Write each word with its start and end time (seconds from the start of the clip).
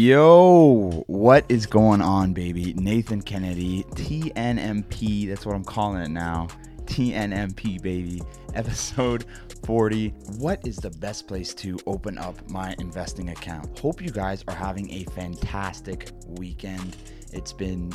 Yo, 0.00 1.02
what 1.08 1.44
is 1.48 1.66
going 1.66 2.00
on, 2.00 2.32
baby? 2.32 2.72
Nathan 2.74 3.20
Kennedy, 3.20 3.82
TNMP, 3.96 5.28
that's 5.28 5.44
what 5.44 5.56
I'm 5.56 5.64
calling 5.64 6.00
it 6.00 6.10
now. 6.10 6.46
TNMP, 6.84 7.82
baby. 7.82 8.22
Episode 8.54 9.24
40. 9.64 10.10
What 10.38 10.64
is 10.64 10.76
the 10.76 10.90
best 10.90 11.26
place 11.26 11.52
to 11.54 11.76
open 11.86 12.16
up 12.16 12.48
my 12.48 12.76
investing 12.78 13.30
account? 13.30 13.76
Hope 13.80 14.00
you 14.00 14.10
guys 14.10 14.44
are 14.46 14.54
having 14.54 14.88
a 14.92 15.02
fantastic 15.06 16.12
weekend. 16.28 16.96
It's 17.32 17.52
been 17.52 17.92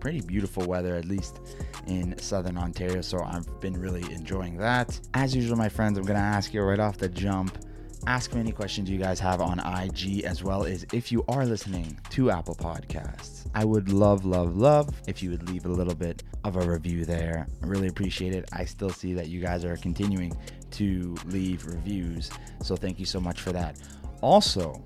pretty 0.00 0.22
beautiful 0.22 0.64
weather, 0.64 0.96
at 0.96 1.04
least 1.04 1.40
in 1.86 2.16
southern 2.16 2.56
Ontario, 2.56 3.02
so 3.02 3.22
I've 3.22 3.60
been 3.60 3.78
really 3.78 4.10
enjoying 4.10 4.56
that. 4.56 4.98
As 5.12 5.36
usual, 5.36 5.58
my 5.58 5.68
friends, 5.68 5.98
I'm 5.98 6.04
gonna 6.04 6.18
ask 6.18 6.54
you 6.54 6.62
right 6.62 6.80
off 6.80 6.96
the 6.96 7.10
jump 7.10 7.58
ask 8.06 8.34
me 8.34 8.40
any 8.40 8.52
questions 8.52 8.90
you 8.90 8.98
guys 8.98 9.20
have 9.20 9.40
on 9.40 9.60
IG, 9.60 10.24
as 10.24 10.42
well 10.42 10.64
as 10.64 10.84
if 10.92 11.12
you 11.12 11.24
are 11.28 11.46
listening 11.46 11.98
to 12.10 12.30
Apple 12.30 12.54
Podcasts. 12.54 13.46
I 13.54 13.64
would 13.64 13.92
love, 13.92 14.24
love, 14.24 14.56
love 14.56 14.90
if 15.06 15.22
you 15.22 15.30
would 15.30 15.48
leave 15.48 15.66
a 15.66 15.68
little 15.68 15.94
bit 15.94 16.22
of 16.44 16.56
a 16.56 16.60
review 16.60 17.04
there. 17.04 17.46
I 17.62 17.66
really 17.66 17.88
appreciate 17.88 18.34
it. 18.34 18.48
I 18.52 18.64
still 18.64 18.90
see 18.90 19.14
that 19.14 19.28
you 19.28 19.40
guys 19.40 19.64
are 19.64 19.76
continuing 19.76 20.32
to 20.72 21.16
leave 21.26 21.66
reviews, 21.66 22.30
so 22.62 22.76
thank 22.76 22.98
you 22.98 23.06
so 23.06 23.20
much 23.20 23.40
for 23.40 23.52
that. 23.52 23.76
Also, 24.20 24.82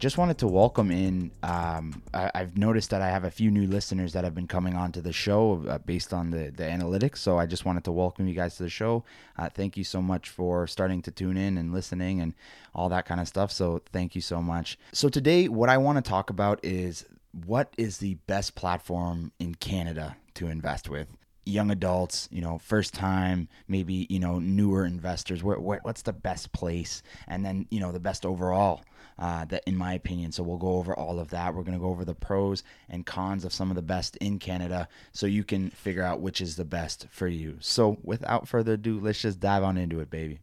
just 0.00 0.16
wanted 0.16 0.38
to 0.38 0.48
welcome 0.48 0.90
in. 0.90 1.30
Um, 1.42 2.02
I, 2.14 2.30
have 2.34 2.56
noticed 2.56 2.88
that 2.90 3.02
I 3.02 3.08
have 3.08 3.24
a 3.24 3.30
few 3.30 3.50
new 3.50 3.66
listeners 3.66 4.14
that 4.14 4.24
have 4.24 4.34
been 4.34 4.46
coming 4.46 4.74
onto 4.74 5.02
the 5.02 5.12
show 5.12 5.62
uh, 5.68 5.76
based 5.76 6.14
on 6.14 6.30
the, 6.30 6.50
the 6.50 6.64
analytics. 6.64 7.18
So 7.18 7.38
I 7.38 7.44
just 7.44 7.66
wanted 7.66 7.84
to 7.84 7.92
welcome 7.92 8.26
you 8.26 8.34
guys 8.34 8.56
to 8.56 8.62
the 8.62 8.70
show. 8.70 9.04
Uh, 9.38 9.50
thank 9.50 9.76
you 9.76 9.84
so 9.84 10.00
much 10.00 10.30
for 10.30 10.66
starting 10.66 11.02
to 11.02 11.10
tune 11.10 11.36
in 11.36 11.58
and 11.58 11.72
listening 11.72 12.20
and 12.20 12.32
all 12.74 12.88
that 12.88 13.04
kind 13.04 13.20
of 13.20 13.28
stuff. 13.28 13.52
So 13.52 13.82
thank 13.92 14.14
you 14.14 14.22
so 14.22 14.40
much. 14.40 14.78
So 14.92 15.10
today, 15.10 15.48
what 15.48 15.68
I 15.68 15.76
want 15.76 16.02
to 16.02 16.08
talk 16.08 16.30
about 16.30 16.60
is 16.64 17.04
what 17.44 17.72
is 17.76 17.98
the 17.98 18.14
best 18.26 18.54
platform 18.54 19.32
in 19.38 19.54
Canada 19.54 20.16
to 20.34 20.48
invest 20.48 20.88
with 20.88 21.08
young 21.44 21.70
adults, 21.70 22.28
you 22.30 22.40
know, 22.40 22.58
first 22.58 22.94
time, 22.94 23.48
maybe, 23.68 24.06
you 24.08 24.18
know, 24.18 24.38
newer 24.38 24.84
investors, 24.84 25.42
where, 25.42 25.58
where, 25.58 25.80
what's 25.82 26.02
the 26.02 26.12
best 26.12 26.52
place? 26.52 27.02
And 27.26 27.44
then, 27.44 27.66
you 27.70 27.80
know, 27.80 27.92
the 27.92 28.00
best 28.00 28.26
overall, 28.26 28.82
uh, 29.18 29.44
that 29.46 29.62
in 29.66 29.76
my 29.76 29.94
opinion. 29.94 30.32
So 30.32 30.42
we'll 30.42 30.58
go 30.58 30.76
over 30.76 30.94
all 30.94 31.18
of 31.18 31.30
that. 31.30 31.54
We're 31.54 31.62
going 31.62 31.78
to 31.78 31.82
go 31.82 31.90
over 31.90 32.04
the 32.04 32.14
pros 32.14 32.62
and 32.88 33.04
cons 33.04 33.44
of 33.44 33.52
some 33.52 33.70
of 33.70 33.76
the 33.76 33.82
best 33.82 34.16
in 34.16 34.38
Canada 34.38 34.88
so 35.12 35.26
you 35.26 35.44
can 35.44 35.70
figure 35.70 36.02
out 36.02 36.20
which 36.20 36.40
is 36.40 36.56
the 36.56 36.64
best 36.64 37.06
for 37.10 37.28
you. 37.28 37.56
So 37.60 37.98
without 38.02 38.48
further 38.48 38.74
ado, 38.74 38.98
let's 38.98 39.20
just 39.20 39.40
dive 39.40 39.62
on 39.62 39.76
into 39.76 40.00
it, 40.00 40.10
baby. 40.10 40.40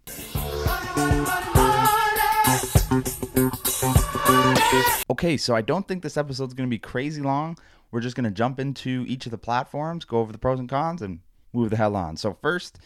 Okay, 5.09 5.37
so 5.37 5.55
I 5.55 5.61
don't 5.61 5.87
think 5.87 6.03
this 6.03 6.17
episode 6.17 6.49
is 6.49 6.53
going 6.53 6.67
to 6.67 6.73
be 6.73 6.79
crazy 6.79 7.21
long. 7.21 7.57
We're 7.91 8.01
just 8.01 8.15
going 8.15 8.25
to 8.25 8.31
jump 8.31 8.59
into 8.59 9.05
each 9.07 9.25
of 9.25 9.31
the 9.31 9.37
platforms, 9.37 10.05
go 10.05 10.19
over 10.19 10.31
the 10.31 10.37
pros 10.37 10.59
and 10.59 10.69
cons, 10.69 11.01
and 11.01 11.19
move 11.53 11.69
the 11.69 11.77
hell 11.77 11.95
on. 11.95 12.17
So, 12.17 12.37
first 12.41 12.79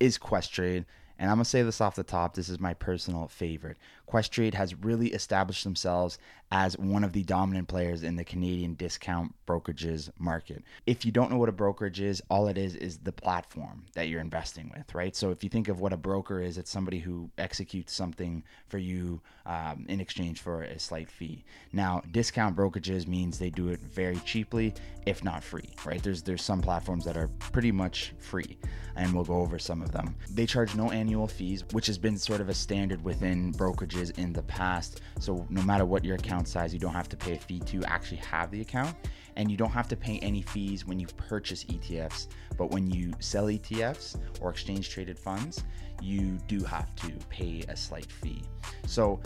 is 0.00 0.18
Questrade. 0.18 0.84
And 1.18 1.30
I'm 1.30 1.36
going 1.36 1.44
to 1.44 1.50
say 1.50 1.62
this 1.62 1.80
off 1.80 1.96
the 1.96 2.02
top. 2.02 2.34
This 2.34 2.48
is 2.48 2.60
my 2.60 2.74
personal 2.74 3.28
favorite. 3.28 3.78
Questrade 4.08 4.54
has 4.54 4.74
really 4.74 5.08
established 5.08 5.64
themselves 5.64 6.18
as 6.52 6.78
one 6.78 7.02
of 7.02 7.12
the 7.12 7.24
dominant 7.24 7.66
players 7.66 8.04
in 8.04 8.14
the 8.14 8.24
Canadian 8.24 8.74
discount 8.74 9.34
brokerages 9.48 10.10
market. 10.18 10.62
If 10.86 11.04
you 11.04 11.10
don't 11.10 11.30
know 11.30 11.38
what 11.38 11.48
a 11.48 11.52
brokerage 11.52 12.00
is, 12.00 12.22
all 12.30 12.46
it 12.46 12.56
is 12.56 12.76
is 12.76 12.98
the 12.98 13.10
platform 13.10 13.86
that 13.94 14.08
you're 14.08 14.20
investing 14.20 14.70
with, 14.76 14.94
right? 14.94 15.16
So 15.16 15.30
if 15.30 15.42
you 15.42 15.50
think 15.50 15.66
of 15.66 15.80
what 15.80 15.92
a 15.92 15.96
broker 15.96 16.40
is, 16.40 16.56
it's 16.56 16.70
somebody 16.70 17.00
who 17.00 17.30
executes 17.36 17.92
something 17.92 18.44
for 18.68 18.78
you 18.78 19.20
um, 19.44 19.86
in 19.88 20.00
exchange 20.00 20.40
for 20.40 20.62
a 20.62 20.78
slight 20.78 21.10
fee. 21.10 21.44
Now, 21.72 22.02
discount 22.12 22.56
brokerages 22.56 23.08
means 23.08 23.38
they 23.38 23.50
do 23.50 23.68
it 23.68 23.80
very 23.80 24.18
cheaply, 24.20 24.72
if 25.04 25.24
not 25.24 25.42
free, 25.42 25.70
right? 25.84 26.02
There's 26.02 26.22
there's 26.22 26.42
some 26.42 26.60
platforms 26.60 27.04
that 27.06 27.16
are 27.16 27.28
pretty 27.38 27.72
much 27.72 28.14
free, 28.18 28.56
and 28.94 29.12
we'll 29.12 29.24
go 29.24 29.40
over 29.40 29.58
some 29.58 29.82
of 29.82 29.90
them. 29.90 30.14
They 30.30 30.46
charge 30.46 30.76
no 30.76 30.90
annual 30.90 31.05
fees, 31.28 31.64
which 31.72 31.86
has 31.86 31.98
been 31.98 32.16
sort 32.16 32.40
of 32.40 32.48
a 32.48 32.54
standard 32.54 33.02
within 33.04 33.52
brokerages 33.52 34.16
in 34.18 34.32
the 34.32 34.42
past. 34.42 35.00
So 35.20 35.46
no 35.48 35.62
matter 35.62 35.84
what 35.84 36.04
your 36.04 36.16
account 36.16 36.48
size, 36.48 36.74
you 36.74 36.80
don't 36.80 36.92
have 36.92 37.08
to 37.10 37.16
pay 37.16 37.34
a 37.34 37.38
fee 37.38 37.60
to 37.60 37.84
actually 37.84 38.18
have 38.18 38.50
the 38.50 38.60
account. 38.60 38.96
And 39.36 39.50
you 39.50 39.56
don't 39.56 39.70
have 39.70 39.88
to 39.88 39.96
pay 39.96 40.18
any 40.20 40.42
fees 40.42 40.86
when 40.86 40.98
you 40.98 41.06
purchase 41.16 41.64
ETFs. 41.64 42.28
But 42.56 42.70
when 42.70 42.90
you 42.90 43.12
sell 43.20 43.46
ETFs 43.46 44.16
or 44.40 44.50
exchange 44.50 44.90
traded 44.90 45.18
funds, 45.18 45.62
you 46.02 46.38
do 46.48 46.62
have 46.64 46.94
to 46.96 47.12
pay 47.28 47.64
a 47.68 47.76
slight 47.76 48.10
fee. 48.10 48.42
So 48.86 49.20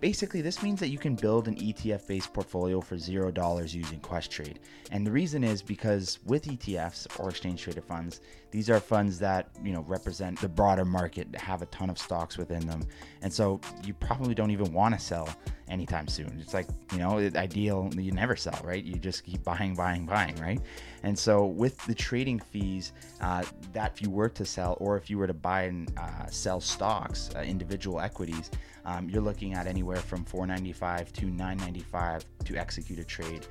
basically, 0.00 0.40
this 0.40 0.62
means 0.62 0.80
that 0.80 0.88
you 0.88 0.98
can 0.98 1.14
build 1.14 1.48
an 1.48 1.56
ETF 1.56 2.06
based 2.06 2.32
portfolio 2.32 2.80
for 2.80 2.96
$0 2.96 3.74
using 3.74 4.00
Questrade. 4.00 4.56
And 4.90 5.06
the 5.06 5.10
reason 5.10 5.42
is 5.42 5.62
because 5.62 6.18
with 6.26 6.44
ETFs 6.44 7.06
or 7.18 7.30
exchange 7.30 7.62
traded 7.62 7.84
funds, 7.84 8.20
these 8.50 8.70
are 8.70 8.80
funds 8.80 9.18
that, 9.18 9.48
you 9.62 9.72
know, 9.72 9.82
represent 9.82 10.40
the 10.40 10.48
broader 10.48 10.84
market, 10.84 11.34
have 11.36 11.62
a 11.62 11.66
ton 11.66 11.90
of 11.90 11.98
stocks 11.98 12.38
within 12.38 12.66
them. 12.66 12.82
And 13.22 13.32
so 13.32 13.60
you 13.84 13.94
probably 13.94 14.34
don't 14.34 14.50
even 14.50 14.72
want 14.72 14.94
to 14.94 15.00
sell 15.00 15.28
anytime 15.68 16.06
soon. 16.08 16.38
It's 16.40 16.54
like, 16.54 16.66
you 16.92 16.98
know, 16.98 17.18
ideal, 17.34 17.90
you 17.96 18.12
never 18.12 18.36
sell, 18.36 18.58
right? 18.64 18.82
You 18.82 18.94
just 18.94 19.24
keep 19.24 19.42
buying, 19.42 19.74
buying, 19.74 20.06
buying, 20.06 20.36
right? 20.36 20.60
And 21.02 21.18
so 21.18 21.46
with 21.46 21.84
the 21.86 21.94
trading 21.94 22.38
fees, 22.38 22.92
uh, 23.20 23.44
that 23.72 23.92
if 23.94 24.02
you 24.02 24.10
were 24.10 24.28
to 24.30 24.44
sell 24.44 24.76
or 24.80 24.96
if 24.96 25.10
you 25.10 25.18
were 25.18 25.26
to 25.26 25.34
buy 25.34 25.64
and 25.64 25.92
uh, 25.96 26.15
sell 26.30 26.60
stocks, 26.60 27.30
uh, 27.36 27.40
individual 27.40 28.00
equities, 28.00 28.50
um, 28.84 29.10
you're 29.10 29.22
looking 29.22 29.54
at 29.54 29.66
anywhere 29.66 29.96
from 29.98 30.24
495 30.24 31.12
to 31.14 31.26
995 31.26 32.24
to 32.44 32.56
execute 32.56 32.98
a 32.98 33.04
trade. 33.04 33.46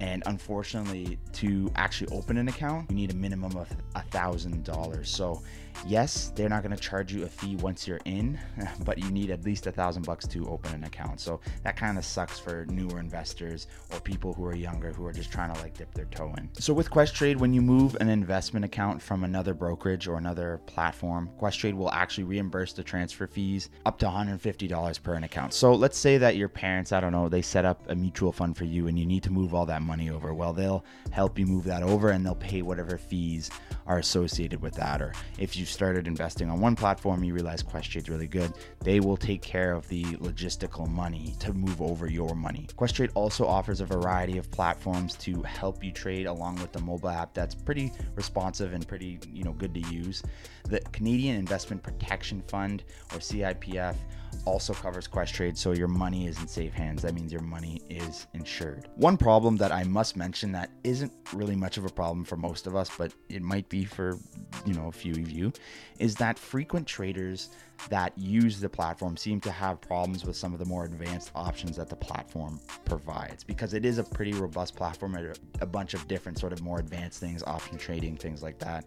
And 0.00 0.22
unfortunately, 0.26 1.18
to 1.34 1.70
actually 1.74 2.16
open 2.16 2.36
an 2.36 2.48
account, 2.48 2.90
you 2.90 2.96
need 2.96 3.12
a 3.12 3.16
minimum 3.16 3.56
of 3.56 3.68
a 3.94 4.02
thousand 4.02 4.62
dollars. 4.64 5.08
So 5.08 5.42
yes, 5.86 6.32
they're 6.34 6.48
not 6.48 6.62
going 6.62 6.74
to 6.74 6.80
charge 6.82 7.12
you 7.12 7.24
a 7.24 7.28
fee 7.28 7.56
once 7.56 7.86
you're 7.86 8.00
in, 8.04 8.38
but 8.84 8.98
you 8.98 9.10
need 9.10 9.30
at 9.30 9.44
least 9.44 9.66
a 9.66 9.72
thousand 9.72 10.06
bucks 10.06 10.26
to 10.28 10.46
open 10.48 10.74
an 10.74 10.84
account. 10.84 11.20
So 11.20 11.40
that 11.62 11.76
kind 11.76 11.98
of 11.98 12.04
sucks 12.04 12.38
for 12.38 12.66
newer 12.66 12.98
investors 13.00 13.66
or 13.92 14.00
people 14.00 14.32
who 14.32 14.44
are 14.46 14.54
younger 14.54 14.92
who 14.92 15.06
are 15.06 15.12
just 15.12 15.30
trying 15.30 15.52
to 15.54 15.60
like 15.60 15.76
dip 15.76 15.92
their 15.94 16.06
toe 16.06 16.34
in. 16.38 16.48
So 16.58 16.72
with 16.72 16.90
Questrade, 16.90 17.36
when 17.36 17.52
you 17.52 17.62
move 17.62 17.96
an 18.00 18.08
investment 18.08 18.64
account 18.64 19.02
from 19.02 19.24
another 19.24 19.54
brokerage 19.54 20.08
or 20.08 20.16
another 20.16 20.60
platform, 20.66 21.30
Questrade 21.38 21.74
will 21.74 21.90
actually 21.90 22.24
reimburse 22.24 22.72
the 22.72 22.82
transfer 22.82 23.26
fees 23.26 23.70
up 23.84 23.98
to 23.98 24.06
$150 24.06 25.02
per 25.02 25.14
an 25.14 25.24
account. 25.24 25.52
So 25.52 25.74
let's 25.74 25.98
say 25.98 26.18
that 26.18 26.36
your 26.36 26.48
parents, 26.48 26.92
I 26.92 27.00
don't 27.00 27.12
know, 27.12 27.28
they 27.28 27.42
set 27.42 27.64
up 27.64 27.82
a 27.88 27.94
mutual 27.94 28.32
fund 28.32 28.56
for 28.56 28.64
you 28.64 28.88
and 28.88 28.98
you 28.98 29.06
need 29.06 29.22
to 29.24 29.30
move 29.30 29.54
all 29.54 29.66
that 29.66 29.82
money 29.82 30.10
over. 30.10 30.32
Well, 30.32 30.52
they'll 30.52 30.84
help 31.10 31.38
you 31.38 31.46
move 31.46 31.64
that 31.64 31.82
over 31.82 32.10
and 32.10 32.24
they'll 32.24 32.34
pay 32.34 32.62
whatever 32.62 32.96
fees 32.98 33.50
are 33.86 33.98
associated 33.98 34.62
with 34.62 34.74
that. 34.74 35.02
Or 35.02 35.12
if 35.38 35.56
you 35.56 35.65
started 35.70 36.06
investing 36.06 36.50
on 36.50 36.60
one 36.60 36.76
platform, 36.76 37.24
you 37.24 37.34
realize 37.34 37.62
Questrade's 37.62 38.08
really 38.08 38.26
good, 38.26 38.52
they 38.80 39.00
will 39.00 39.16
take 39.16 39.42
care 39.42 39.72
of 39.72 39.88
the 39.88 40.04
logistical 40.16 40.88
money 40.88 41.34
to 41.40 41.52
move 41.52 41.80
over 41.82 42.10
your 42.10 42.34
money. 42.34 42.66
Questrade 42.76 43.10
also 43.14 43.46
offers 43.46 43.80
a 43.80 43.86
variety 43.86 44.38
of 44.38 44.50
platforms 44.50 45.14
to 45.16 45.42
help 45.42 45.82
you 45.82 45.92
trade 45.92 46.26
along 46.26 46.56
with 46.56 46.72
the 46.72 46.80
mobile 46.80 47.08
app 47.08 47.34
that's 47.34 47.54
pretty 47.54 47.92
responsive 48.14 48.72
and 48.72 48.86
pretty, 48.86 49.18
you 49.32 49.44
know, 49.44 49.52
good 49.52 49.74
to 49.74 49.80
use. 49.92 50.22
The 50.68 50.80
Canadian 50.92 51.36
Investment 51.36 51.82
Protection 51.82 52.42
Fund 52.48 52.84
or 53.12 53.18
CIPF 53.18 53.96
also 54.44 54.74
covers 54.74 55.08
Questrade, 55.08 55.56
so 55.56 55.72
your 55.72 55.88
money 55.88 56.26
is 56.26 56.38
in 56.40 56.46
safe 56.46 56.72
hands. 56.72 57.02
That 57.02 57.14
means 57.14 57.32
your 57.32 57.42
money 57.42 57.80
is 57.88 58.26
insured. 58.34 58.88
One 58.96 59.16
problem 59.16 59.56
that 59.56 59.72
I 59.72 59.84
must 59.84 60.16
mention 60.16 60.52
that 60.52 60.70
isn't 60.84 61.12
really 61.32 61.56
much 61.56 61.78
of 61.78 61.84
a 61.84 61.88
problem 61.88 62.24
for 62.24 62.36
most 62.36 62.66
of 62.66 62.76
us, 62.76 62.90
but 62.96 63.12
it 63.28 63.42
might 63.42 63.68
be 63.68 63.84
for 63.84 64.18
you 64.64 64.74
know 64.74 64.88
a 64.88 64.92
few 64.92 65.12
of 65.12 65.30
you, 65.30 65.52
is 65.98 66.14
that 66.16 66.38
frequent 66.38 66.86
traders 66.86 67.50
that 67.90 68.16
use 68.16 68.58
the 68.58 68.68
platform 68.68 69.16
seem 69.16 69.40
to 69.40 69.50
have 69.50 69.80
problems 69.80 70.24
with 70.24 70.36
some 70.36 70.52
of 70.52 70.58
the 70.58 70.64
more 70.64 70.84
advanced 70.84 71.30
options 71.34 71.76
that 71.76 71.88
the 71.88 71.96
platform 71.96 72.58
provides 72.84 73.44
because 73.44 73.74
it 73.74 73.84
is 73.84 73.98
a 73.98 74.04
pretty 74.04 74.32
robust 74.32 74.74
platform 74.74 75.16
a 75.60 75.66
bunch 75.66 75.92
of 75.94 76.08
different 76.08 76.38
sort 76.38 76.52
of 76.52 76.62
more 76.62 76.78
advanced 76.78 77.20
things 77.20 77.42
option 77.42 77.76
trading 77.76 78.16
things 78.16 78.42
like 78.42 78.58
that. 78.58 78.86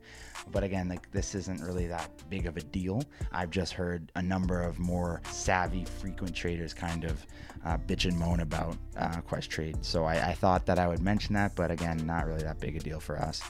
But 0.51 0.63
again 0.63 0.89
like 0.89 1.09
this 1.11 1.35
isn't 1.35 1.61
really 1.61 1.88
that 1.88 2.09
big 2.29 2.47
of 2.47 2.57
a 2.57 2.61
deal. 2.61 3.03
I've 3.31 3.51
just 3.51 3.73
heard 3.73 4.11
a 4.15 4.21
number 4.21 4.61
of 4.61 4.79
more 4.79 5.21
savvy 5.29 5.85
frequent 5.85 6.35
traders 6.35 6.73
kind 6.73 7.03
of 7.03 7.25
uh, 7.65 7.77
bitch 7.77 8.05
and 8.05 8.17
moan 8.17 8.39
about 8.39 8.77
uh, 8.97 9.21
Questrade 9.21 9.83
so 9.83 10.05
I, 10.05 10.29
I 10.29 10.33
thought 10.33 10.65
that 10.65 10.79
i 10.79 10.88
would 10.88 11.01
mention 11.01 11.35
that 11.35 11.55
but 11.55 11.71
again 11.71 12.05
not 12.05 12.25
really 12.25 12.44
that 12.44 12.59
big 12.59 12.75
a 12.75 12.79
deal 12.79 12.99
for 12.99 13.17
us 13.17 13.41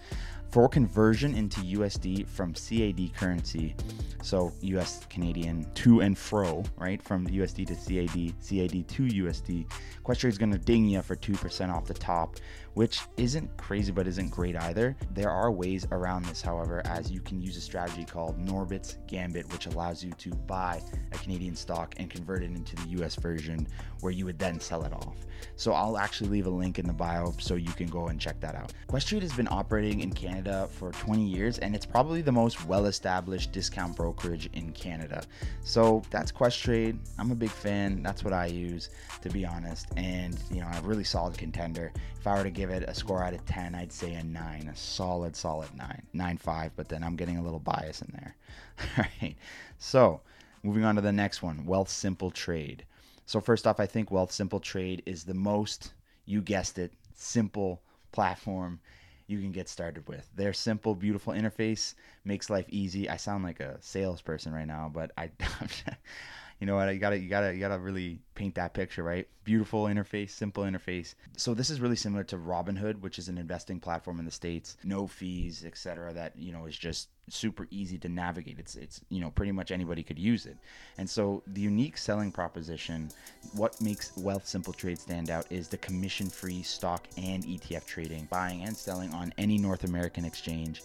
for 0.50 0.68
conversion 0.68 1.36
into 1.36 1.62
USD 1.62 2.28
from 2.28 2.54
CAD 2.54 3.14
currency, 3.16 3.76
so 4.24 4.52
US 4.62 5.06
Canadian 5.10 5.66
to 5.76 6.02
and 6.02 6.18
fro, 6.18 6.64
right? 6.78 7.02
From 7.02 7.28
USD 7.28 7.68
to 7.68 7.76
CAD, 7.76 8.34
CAD 8.42 8.88
to 8.88 9.04
USD, 9.04 9.66
Questrade 10.04 10.30
is 10.30 10.38
going 10.38 10.52
to 10.52 10.58
ding 10.58 10.86
you 10.86 11.02
for 11.02 11.16
2% 11.16 11.70
off 11.70 11.86
the 11.86 11.94
top, 11.94 12.38
which 12.74 13.02
isn't 13.18 13.56
crazy 13.58 13.92
but 13.92 14.08
isn't 14.08 14.30
great 14.30 14.56
either. 14.56 14.96
There 15.14 15.30
are 15.30 15.52
ways 15.52 15.88
around 15.92 16.26
this, 16.26 16.42
however, 16.42 16.82
as 16.86 17.12
you 17.12 17.22
can 17.22 17.42
use 17.42 17.58
a 17.58 17.62
strategy 17.62 18.06
called 18.06 18.38
Norbert's 18.40 18.98
Gambit, 19.08 19.52
which 19.52 19.66
allows 19.66 20.04
you 20.04 20.12
to 20.12 20.30
buy 20.30 20.82
a 21.12 21.18
Canadian 21.18 21.56
stock 21.56 21.96
and 21.98 22.10
convert 22.10 22.44
it 22.44 22.52
into 22.52 22.76
the 22.78 23.04
US 23.04 23.16
version 23.16 23.68
where 24.02 24.12
you 24.12 24.26
would 24.26 24.40
then 24.40 24.60
sell 24.60 24.84
it 24.84 24.94
off. 24.94 25.18
So 25.56 25.74
I'll 25.74 25.98
actually 25.98 26.30
leave 26.30 26.48
a 26.48 26.50
link 26.50 26.80
in 26.80 26.88
the 26.88 26.94
bio 26.94 27.34
so 27.40 27.56
you 27.56 27.72
can 27.72 27.88
go 27.88 28.08
and 28.08 28.20
check 28.20 28.40
that 28.40 28.56
out. 28.56 28.74
Questrade 28.88 29.22
has 29.22 29.34
been 29.34 29.48
operating 29.50 30.02
in 30.02 30.14
Canada 30.14 30.68
for 30.72 30.92
20 30.92 31.26
years 31.26 31.60
and 31.60 31.76
it's 31.76 31.86
probably 31.86 32.22
the 32.22 32.32
most 32.32 32.66
well 32.66 32.86
established 32.86 33.52
discount 33.52 33.96
brokerage 33.96 34.50
in 34.54 34.72
Canada. 34.72 35.24
So 35.64 36.02
that's 36.10 36.32
Questrade. 36.32 36.98
I'm 37.18 37.32
a 37.32 37.36
big 37.36 37.52
fan. 37.52 38.02
That's 38.04 38.24
what 38.24 38.34
I 38.34 38.48
use, 38.48 38.90
to 39.22 39.30
be 39.30 39.46
honest. 39.46 39.88
And, 39.98 40.38
you 40.52 40.62
know, 40.62 40.68
a 40.74 40.82
really 40.82 41.04
solid 41.04 41.38
contender. 41.38 41.92
If 42.20 42.28
I 42.28 42.38
were 42.38 42.44
to 42.44 42.50
give 42.50 42.69
it 42.70 42.84
a 42.84 42.94
score 42.94 43.24
out 43.24 43.34
of 43.34 43.46
10, 43.46 43.76
I'd 43.76 43.92
say 43.92 44.14
a 44.14 44.24
9, 44.24 44.68
a 44.68 44.76
solid, 44.76 45.36
solid 45.36 45.70
9. 45.76 46.02
9 46.14 46.38
5, 46.38 46.72
but 46.76 46.90
then 46.90 47.04
I'm 47.04 47.16
getting 47.16 47.38
a 47.38 47.44
little 47.44 47.60
bias 47.60 48.02
in 48.02 48.12
there. 48.14 48.36
All 48.98 49.06
right. 49.22 49.36
So 49.78 50.22
moving 50.64 50.84
on 50.84 50.96
to 50.96 51.02
the 51.02 51.12
next 51.12 51.42
one 51.42 51.66
Wealthsimple 51.66 52.34
Trade. 52.34 52.86
So 53.26 53.40
first 53.40 53.68
off, 53.68 53.80
I 53.80 53.86
think 53.86 54.10
Wealthsimple 54.10 54.62
Trade 54.62 55.04
is 55.06 55.24
the 55.24 55.34
most, 55.34 55.94
you 56.26 56.42
guessed 56.42 56.80
it, 56.80 56.94
simple 57.14 57.82
platform 58.12 58.80
you 59.28 59.40
can 59.40 59.52
get 59.52 59.70
started 59.70 60.08
with. 60.08 60.28
Their 60.36 60.54
simple, 60.54 60.96
beautiful 60.96 61.34
interface 61.34 61.94
makes 62.26 62.50
life 62.50 62.66
easy. 62.70 63.08
I 63.08 63.18
sound 63.18 63.44
like 63.44 63.60
a 63.60 63.78
salesperson 63.82 64.52
right 64.54 64.68
now, 64.68 64.90
but 64.92 65.12
I 65.18 65.30
you 66.60 66.68
know 66.68 66.76
what 66.76 66.94
you 66.94 67.00
gotta 67.00 67.18
you 67.18 67.30
gotta 67.30 67.54
you 67.54 67.60
gotta 67.60 67.80
really 67.80 68.20
paint 68.36 68.56
that 68.56 68.74
picture 68.74 69.04
right? 69.04 69.28
Beautiful 69.44 69.86
interface 69.86 70.32
simple 70.32 70.64
interface. 70.64 71.16
So 71.38 71.54
this 71.54 71.70
is 71.70 71.80
really 71.80 71.96
similar 71.96 72.24
to 72.26 72.38
robinhood 72.38 73.00
which 73.00 73.18
is 73.18 73.30
an 73.30 73.38
investing 73.38 73.80
platform 73.80 74.20
in 74.20 74.26
the 74.26 74.32
states. 74.32 74.78
No 74.84 75.08
fees 75.08 75.64
etc 75.66 76.14
that 76.14 76.38
you 76.38 76.52
know 76.52 76.66
is 76.66 76.78
just 76.78 77.10
super 77.30 77.68
easy 77.72 77.98
to 78.00 78.10
navigate. 78.10 78.60
It's 78.60 78.76
it's 78.76 79.02
you 79.10 79.22
know 79.22 79.32
pretty 79.32 79.54
much 79.54 79.72
anybody 79.72 80.04
could 80.04 80.20
use 80.20 80.46
it. 80.46 80.58
And 80.98 81.10
so 81.10 81.44
the 81.48 81.62
unique 81.62 81.98
selling 81.98 82.32
proposition 82.32 83.10
what 83.54 83.80
makes 83.80 84.12
wealthsimple 84.12 84.76
trade 84.76 85.00
stand 85.00 85.30
out 85.30 85.46
is 85.50 85.70
the 85.70 85.78
commission 85.78 86.30
free 86.30 86.62
stock 86.62 87.08
and 87.18 87.44
etf 87.46 87.86
trading 87.86 88.28
buying 88.30 88.64
and 88.64 88.76
selling 88.76 89.14
on 89.14 89.34
any 89.38 89.58
north 89.58 89.86
american 89.86 90.26
exchange 90.26 90.82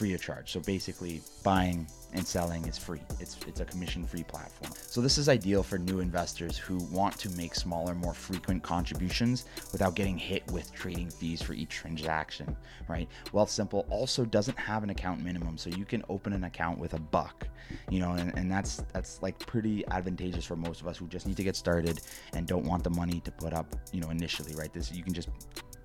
free 0.00 0.14
of 0.14 0.22
charge. 0.22 0.50
So 0.50 0.60
basically, 0.60 1.20
buying 1.42 1.86
and 2.12 2.26
selling 2.26 2.66
is 2.66 2.78
free. 2.78 3.00
It's 3.18 3.36
it's 3.46 3.60
a 3.60 3.64
commission-free 3.64 4.24
platform. 4.24 4.72
So 4.74 5.00
this 5.00 5.18
is 5.18 5.28
ideal 5.28 5.62
for 5.62 5.78
new 5.78 6.00
investors 6.00 6.56
who 6.56 6.78
want 6.90 7.18
to 7.18 7.30
make 7.30 7.54
smaller, 7.54 7.94
more 7.94 8.14
frequent 8.14 8.62
contributions 8.62 9.44
without 9.72 9.94
getting 9.94 10.18
hit 10.18 10.50
with 10.50 10.72
trading 10.72 11.10
fees 11.10 11.42
for 11.42 11.52
each 11.52 11.70
transaction, 11.70 12.56
right? 12.88 13.08
Wealthsimple 13.32 13.86
also 13.90 14.24
doesn't 14.24 14.58
have 14.58 14.82
an 14.82 14.90
account 14.90 15.22
minimum, 15.22 15.56
so 15.56 15.70
you 15.70 15.84
can 15.84 16.02
open 16.08 16.32
an 16.32 16.44
account 16.44 16.78
with 16.78 16.94
a 16.94 16.98
buck, 16.98 17.46
you 17.88 18.00
know, 18.00 18.12
and, 18.12 18.36
and 18.36 18.50
that's 18.50 18.82
that's 18.92 19.22
like 19.22 19.38
pretty 19.38 19.86
advantageous 19.88 20.44
for 20.44 20.56
most 20.56 20.80
of 20.80 20.86
us 20.86 20.96
who 20.96 21.06
just 21.06 21.26
need 21.26 21.36
to 21.36 21.44
get 21.44 21.56
started 21.56 22.00
and 22.34 22.46
don't 22.46 22.64
want 22.64 22.84
the 22.84 22.90
money 22.90 23.20
to 23.20 23.30
put 23.30 23.52
up, 23.52 23.74
you 23.92 24.00
know, 24.00 24.10
initially, 24.10 24.54
right? 24.54 24.72
This 24.72 24.92
you 24.92 25.02
can 25.02 25.12
just 25.12 25.28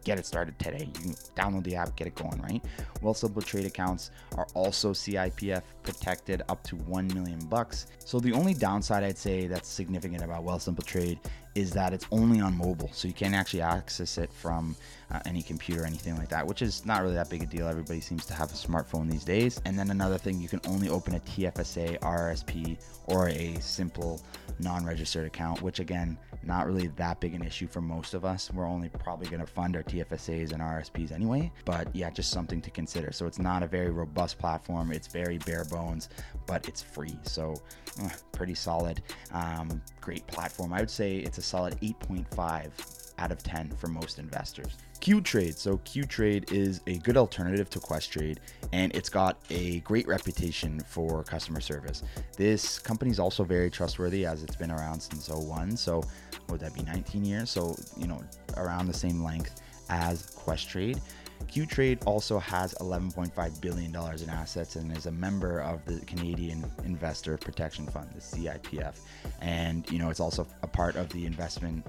get 0.06 0.18
it 0.18 0.26
started 0.26 0.58
today. 0.58 0.86
You 0.86 1.02
can 1.02 1.12
download 1.36 1.64
the 1.64 1.76
app, 1.76 1.94
get 1.98 2.08
it 2.08 2.16
going, 2.16 2.42
right? 2.42 2.64
Wealthsimple 3.02 3.44
trade 3.44 3.66
accounts 3.66 4.12
are 4.38 4.48
also 4.54 4.92
CIPF 4.94 5.64
protected 5.84 6.44
up 6.48 6.64
to 6.64 6.78
1 6.78 7.08
million 7.14 7.40
bucks. 7.40 7.88
So 8.00 8.20
the 8.20 8.32
only 8.32 8.54
downside 8.54 9.04
I'd 9.04 9.18
say 9.18 9.48
that's 9.48 9.68
significant 9.68 10.24
about 10.24 10.46
Wealthsimple 10.46 10.86
trade 10.86 11.20
is 11.56 11.72
that 11.72 11.94
it's 11.94 12.06
only 12.12 12.42
on 12.42 12.56
mobile. 12.58 12.90
So 12.94 13.08
you 13.08 13.14
can't 13.14 13.34
actually 13.34 13.62
access 13.62 14.18
it 14.18 14.32
from 14.32 14.76
uh, 15.10 15.20
any 15.26 15.42
computer 15.42 15.84
or 15.84 15.86
anything 15.86 16.18
like 16.18 16.30
that, 16.30 16.46
which 16.46 16.62
is 16.62 16.86
not 16.86 17.02
really 17.02 17.16
that 17.16 17.30
big 17.30 17.44
a 17.44 17.46
deal. 17.46 17.68
Everybody 17.68 18.02
seems 18.02 18.26
to 18.26 18.34
have 18.34 18.52
a 18.52 18.56
smartphone 18.56 19.10
these 19.10 19.24
days. 19.24 19.62
And 19.66 19.80
then 19.80 19.90
another 19.90 20.18
thing, 20.18 20.40
you 20.42 20.50
can 20.50 20.60
only 20.68 20.90
open 20.90 21.16
a 21.16 21.20
TFSA, 21.20 22.00
RRSP, 22.00 22.78
or 23.08 23.30
a 23.30 23.56
simple 23.62 24.22
non 24.60 24.86
registered 24.86 25.26
account, 25.26 25.62
which 25.62 25.80
again, 25.80 26.18
not 26.44 26.68
really 26.68 26.88
that 26.96 27.20
big 27.20 27.34
an 27.34 27.44
issue 27.44 27.68
for 27.68 27.82
most 27.82 28.14
of 28.14 28.26
us. 28.26 28.52
We're 28.54 28.68
only 28.68 28.90
probably 28.90 29.28
going 29.28 29.40
to 29.40 29.52
fund 29.52 29.76
our 29.76 29.84
TFSAs 29.84 30.52
and 30.52 30.62
RSPs 30.62 31.12
anyway. 31.12 31.52
But 31.64 31.94
yeah, 31.96 32.10
just 32.10 32.32
something 32.32 32.62
to 32.62 32.70
consider. 32.70 33.12
So 33.12 33.26
it's 33.26 33.40
not 33.40 33.64
a 33.64 33.68
very 33.68 33.90
robust 33.90 34.38
platform. 34.38 34.92
It's 34.92 35.08
very 35.08 35.38
bare 35.40 35.66
bones, 35.66 36.10
but 36.46 36.68
it's 36.68 36.82
free. 36.82 37.18
So 37.24 37.56
uh, 38.02 38.10
pretty 38.32 38.56
solid. 38.56 39.02
Um, 39.32 39.82
great 40.02 40.26
platform. 40.28 40.74
I 40.74 40.80
would 40.80 40.90
say 40.90 41.18
it's 41.18 41.38
a 41.38 41.42
solid 41.46 41.80
8.5 41.82 43.14
out 43.18 43.32
of 43.32 43.42
10 43.44 43.72
for 43.72 43.88
most 43.88 44.20
investors. 44.20 44.76
Qtrade. 45.00 45.56
So 45.58 45.78
Qtrade 45.80 46.52
is 46.52 46.82
a 46.88 46.98
good 46.98 47.16
alternative 47.16 47.70
to 47.72 47.80
Questrade 47.80 48.38
and 48.74 48.94
it's 48.96 49.10
got 49.10 49.38
a 49.50 49.80
great 49.82 50.08
reputation 50.08 50.80
for 50.80 51.24
customer 51.24 51.62
service. 51.62 52.04
This 52.38 52.80
company 52.80 53.12
is 53.12 53.20
also 53.20 53.44
very 53.44 53.70
trustworthy 53.70 54.26
as 54.26 54.44
it's 54.44 54.56
been 54.56 54.72
around 54.72 55.00
since 55.00 55.30
01. 55.30 55.78
So 55.78 56.04
would 56.50 56.60
that 56.62 56.74
be 56.74 56.82
19 56.82 57.24
years? 57.24 57.50
So 57.50 57.76
you 57.98 58.08
know 58.08 58.24
around 58.58 58.88
the 58.88 58.94
same 58.94 59.24
length 59.24 59.62
as 59.90 60.36
Questrade. 60.36 61.00
Qtrade 61.48 62.06
also 62.06 62.38
has 62.40 62.74
$11.5 62.76 63.62
billion 63.62 63.96
in 63.96 64.30
assets 64.30 64.76
and 64.76 64.96
is 64.96 65.06
a 65.06 65.12
member 65.12 65.62
of 65.62 65.86
the 65.86 66.00
Canadian 66.06 66.70
Investor 66.84 67.38
Protection 67.38 67.88
Fund, 67.88 68.10
the 68.14 68.20
CIPF. 68.20 68.96
And, 69.42 69.90
you 69.90 70.00
know, 70.00 70.10
it's 70.10 70.20
also 70.20 70.46
a 70.64 70.68
part 70.68 70.96
of 70.96 71.10
the 71.10 71.26
investment 71.26 71.86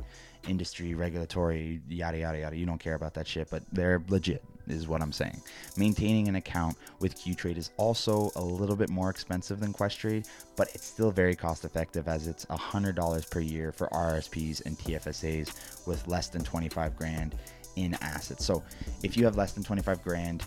industry, 0.48 0.94
regulatory, 0.94 1.80
yada, 1.88 2.18
yada, 2.18 2.38
yada. 2.38 2.56
You 2.56 2.66
don't 2.66 2.78
care 2.78 2.94
about 2.94 3.14
that 3.14 3.26
shit, 3.26 3.50
but 3.50 3.62
they're 3.72 4.02
legit, 4.08 4.44
is 4.68 4.86
what 4.86 5.02
I'm 5.02 5.12
saying. 5.12 5.40
Maintaining 5.76 6.28
an 6.28 6.36
account 6.36 6.76
with 7.00 7.16
Qtrade 7.16 7.56
is 7.56 7.70
also 7.76 8.30
a 8.36 8.42
little 8.42 8.76
bit 8.76 8.88
more 8.88 9.10
expensive 9.10 9.60
than 9.60 9.72
Questrade, 9.72 10.28
but 10.54 10.68
it's 10.74 10.84
still 10.84 11.10
very 11.10 11.34
cost 11.34 11.64
effective 11.64 12.08
as 12.08 12.26
it's 12.26 12.44
$100 12.46 13.30
per 13.30 13.40
year 13.40 13.72
for 13.72 13.88
RSPs 13.88 14.64
and 14.64 14.78
TFSAs 14.78 15.86
with 15.86 16.06
less 16.06 16.28
than 16.28 16.44
25 16.44 16.96
grand 16.96 17.34
in 17.76 17.94
assets. 18.00 18.44
So 18.44 18.62
if 19.02 19.16
you 19.16 19.24
have 19.24 19.36
less 19.36 19.52
than 19.52 19.62
25 19.62 20.02
grand 20.02 20.44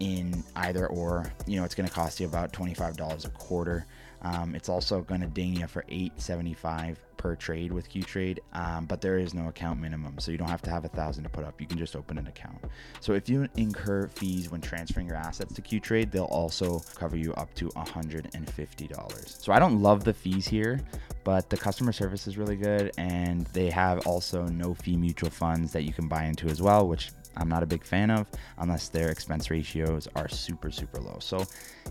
in 0.00 0.44
either 0.54 0.86
or, 0.86 1.32
you 1.46 1.58
know, 1.58 1.64
it's 1.64 1.74
going 1.74 1.88
to 1.88 1.94
cost 1.94 2.20
you 2.20 2.26
about 2.26 2.52
$25 2.52 3.24
a 3.24 3.28
quarter. 3.30 3.86
Um, 4.22 4.54
it's 4.54 4.68
also 4.68 5.02
going 5.02 5.20
to 5.20 5.26
ding 5.26 5.54
you 5.54 5.66
for 5.66 5.84
875 5.88 6.98
per 7.16 7.34
trade 7.34 7.72
with 7.72 7.88
Qtrade, 7.90 8.38
um, 8.52 8.86
but 8.86 9.00
there 9.00 9.18
is 9.18 9.34
no 9.34 9.48
account 9.48 9.80
minimum, 9.80 10.18
so 10.18 10.30
you 10.30 10.38
don't 10.38 10.48
have 10.48 10.62
to 10.62 10.70
have 10.70 10.84
a 10.84 10.88
thousand 10.88 11.24
to 11.24 11.30
put 11.30 11.44
up. 11.44 11.60
You 11.60 11.66
can 11.66 11.78
just 11.78 11.96
open 11.96 12.18
an 12.18 12.26
account. 12.26 12.58
So 13.00 13.14
if 13.14 13.28
you 13.28 13.48
incur 13.56 14.08
fees 14.08 14.50
when 14.50 14.60
transferring 14.60 15.06
your 15.06 15.16
assets 15.16 15.54
to 15.54 15.62
Qtrade, 15.62 16.10
they'll 16.10 16.24
also 16.24 16.80
cover 16.94 17.16
you 17.16 17.32
up 17.34 17.52
to 17.54 17.68
$150. 17.70 19.42
So 19.42 19.52
I 19.52 19.58
don't 19.58 19.82
love 19.82 20.04
the 20.04 20.12
fees 20.12 20.46
here, 20.46 20.80
but 21.24 21.50
the 21.50 21.56
customer 21.56 21.92
service 21.92 22.26
is 22.26 22.36
really 22.38 22.56
good, 22.56 22.92
and 22.98 23.46
they 23.48 23.70
have 23.70 24.06
also 24.06 24.46
no 24.46 24.74
fee 24.74 24.96
mutual 24.96 25.30
funds 25.30 25.72
that 25.72 25.82
you 25.82 25.92
can 25.92 26.08
buy 26.08 26.24
into 26.24 26.48
as 26.48 26.62
well, 26.62 26.86
which 26.86 27.10
I'm 27.36 27.48
not 27.48 27.62
a 27.62 27.66
big 27.66 27.84
fan 27.84 28.10
of 28.10 28.28
unless 28.58 28.88
their 28.88 29.10
expense 29.10 29.50
ratios 29.50 30.08
are 30.14 30.28
super, 30.28 30.70
super 30.70 31.00
low. 31.00 31.18
So, 31.20 31.44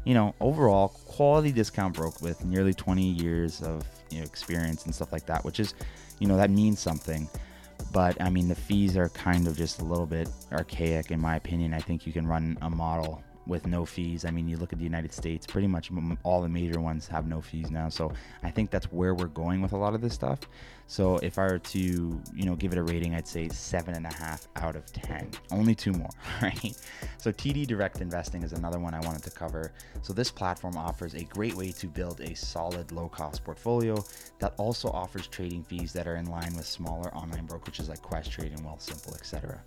you 0.04 0.14
know, 0.14 0.36
overall, 0.40 0.90
quality 0.90 1.52
discount 1.52 1.94
broke 1.94 2.22
with 2.22 2.44
nearly 2.46 2.74
20 2.74 3.04
years 3.04 3.62
of 3.62 3.84
you 4.10 4.20
know, 4.20 4.24
experience 4.24 4.86
and 4.86 4.94
stuff 4.94 5.12
like 5.12 5.26
that, 5.26 5.44
which 5.44 5.60
is, 5.60 5.74
you 6.20 6.28
know, 6.28 6.38
that 6.38 6.50
means 6.50 6.80
something. 6.80 7.30
But 7.92 8.22
I 8.22 8.30
mean, 8.30 8.48
the 8.48 8.56
fees 8.56 8.98
are 8.98 9.10
kind 9.10 9.48
of 9.48 9.58
just 9.58 9.82
a 9.82 9.86
little 9.86 10.06
bit 10.06 10.30
archaic, 10.52 11.12
in 11.12 11.20
my 11.20 11.36
opinion. 11.36 11.74
I 11.74 11.80
think 11.80 12.06
you 12.06 12.14
can 12.14 12.26
run 12.28 12.58
a 12.62 12.70
model 12.70 13.24
with 13.48 13.68
no 13.68 13.86
fees. 13.86 14.26
I 14.26 14.32
mean, 14.32 14.48
you 14.48 14.58
look 14.58 14.74
at 14.74 14.80
the 14.80 14.84
United 14.84 15.14
States, 15.14 15.46
pretty 15.46 15.68
much 15.68 15.92
all 16.24 16.42
the 16.42 16.50
major 16.50 16.80
ones 16.80 17.08
have 17.08 17.28
no 17.28 17.42
fees 17.42 17.70
now. 17.70 17.90
So 17.90 18.12
I 18.44 18.52
think 18.52 18.72
that's 18.72 18.92
where 18.92 19.14
we're 19.14 19.28
going 19.28 19.62
with 19.62 19.74
a 19.74 19.78
lot 19.78 19.94
of 19.94 20.02
this 20.02 20.14
stuff. 20.14 20.40
So 20.88 21.18
if 21.18 21.40
I 21.40 21.44
were 21.46 21.60
to, 21.60 21.80
you 21.80 22.46
know, 22.46 22.56
give 22.56 22.72
it 22.72 22.78
a 22.78 22.84
rating, 22.84 23.16
I'd 23.16 23.28
say 23.28 23.48
seven 23.50 23.96
and 23.96 24.06
a 24.06 24.14
half 24.14 24.48
out 24.56 24.76
of 24.76 24.86
10. 24.94 25.32
Only 25.52 25.74
two 25.74 25.92
more, 25.92 26.10
right? 26.42 26.78
So 27.18 27.32
TD 27.32 27.66
Direct 27.66 28.02
Investing 28.02 28.44
is 28.44 28.54
another 28.54 28.80
one 28.80 28.94
I 28.94 29.00
wanted 29.00 29.24
to 29.24 29.32
cover. 29.32 29.72
So 30.04 30.14
this 30.14 30.30
platform 30.30 30.78
offers 30.78 31.16
a 31.16 31.24
great 31.24 31.56
way 31.56 31.72
to 31.72 31.88
build 31.88 32.22
a 32.22 32.36
solid 32.36 32.92
low 32.92 33.10
cost 33.10 33.44
portfolio 33.44 34.04
that 34.40 34.54
also 34.58 34.90
offers 34.90 35.28
trading 35.28 35.64
fees 35.64 35.92
that 35.94 36.08
are 36.08 36.18
in 36.18 36.26
line 36.26 36.54
with 36.56 36.66
smaller 36.66 37.14
online 37.16 37.48
brokerages 37.48 37.90
like 37.90 38.02
Questrade 38.02 38.54
and 38.54 38.64
Wealthsimple, 38.64 39.16
etc. 39.16 39.60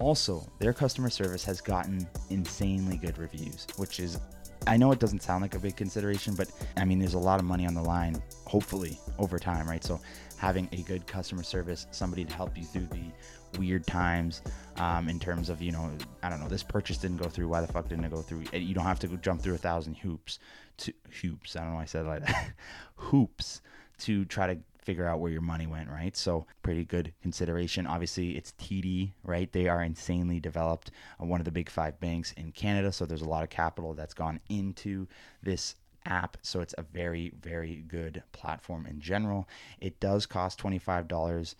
Also, 0.00 0.46
their 0.58 0.72
customer 0.72 1.08
service 1.08 1.44
has 1.44 1.60
gotten 1.60 2.06
insanely 2.30 2.96
good 2.96 3.16
reviews, 3.18 3.66
which 3.76 4.00
is 4.00 4.18
I 4.66 4.76
know 4.76 4.92
it 4.92 4.98
doesn't 4.98 5.22
sound 5.22 5.42
like 5.42 5.54
a 5.54 5.58
big 5.58 5.76
consideration, 5.76 6.34
but 6.34 6.50
I 6.76 6.84
mean, 6.84 6.98
there's 6.98 7.14
a 7.14 7.18
lot 7.18 7.38
of 7.38 7.44
money 7.44 7.66
on 7.66 7.74
the 7.74 7.82
line, 7.82 8.22
hopefully, 8.46 8.98
over 9.18 9.38
time, 9.38 9.68
right? 9.68 9.84
So, 9.84 10.00
having 10.38 10.68
a 10.72 10.82
good 10.82 11.06
customer 11.06 11.42
service, 11.42 11.86
somebody 11.90 12.24
to 12.24 12.34
help 12.34 12.56
you 12.56 12.64
through 12.64 12.86
the 12.86 13.58
weird 13.58 13.86
times 13.86 14.42
um, 14.76 15.08
in 15.08 15.20
terms 15.20 15.48
of, 15.48 15.60
you 15.60 15.72
know, 15.72 15.90
I 16.22 16.28
don't 16.28 16.40
know, 16.40 16.48
this 16.48 16.62
purchase 16.62 16.98
didn't 16.98 17.18
go 17.18 17.28
through. 17.28 17.48
Why 17.48 17.60
the 17.60 17.66
fuck 17.66 17.88
didn't 17.88 18.04
it 18.04 18.10
go 18.10 18.22
through? 18.22 18.44
You 18.52 18.74
don't 18.74 18.84
have 18.84 18.98
to 19.00 19.08
jump 19.18 19.42
through 19.42 19.54
a 19.54 19.58
thousand 19.58 19.96
hoops 19.96 20.38
to 20.78 20.92
hoops. 21.22 21.56
I 21.56 21.60
don't 21.60 21.70
know 21.70 21.76
why 21.76 21.82
I 21.82 21.86
said 21.86 22.06
like 22.06 22.26
that. 22.26 22.52
hoops 22.96 23.60
to 23.98 24.24
try 24.24 24.54
to 24.54 24.58
figure 24.84 25.06
out 25.06 25.20
where 25.20 25.30
your 25.30 25.40
money 25.40 25.66
went, 25.66 25.88
right? 25.88 26.16
So, 26.16 26.46
pretty 26.62 26.84
good 26.84 27.12
consideration. 27.22 27.86
Obviously, 27.86 28.36
it's 28.36 28.52
TD, 28.52 29.12
right? 29.22 29.50
They 29.50 29.68
are 29.68 29.82
insanely 29.82 30.40
developed, 30.40 30.90
uh, 31.20 31.26
one 31.26 31.40
of 31.40 31.44
the 31.44 31.50
big 31.52 31.70
five 31.70 31.98
banks 32.00 32.32
in 32.32 32.52
Canada. 32.52 32.92
So, 32.92 33.06
there's 33.06 33.22
a 33.22 33.28
lot 33.28 33.42
of 33.42 33.50
capital 33.50 33.94
that's 33.94 34.14
gone 34.14 34.40
into 34.48 35.06
this 35.42 35.76
app. 36.06 36.36
So, 36.42 36.60
it's 36.60 36.74
a 36.78 36.82
very, 36.82 37.32
very 37.40 37.84
good 37.88 38.22
platform 38.32 38.86
in 38.86 39.00
general. 39.00 39.48
It 39.80 40.00
does 40.00 40.26
cost 40.26 40.60
$25 40.60 41.54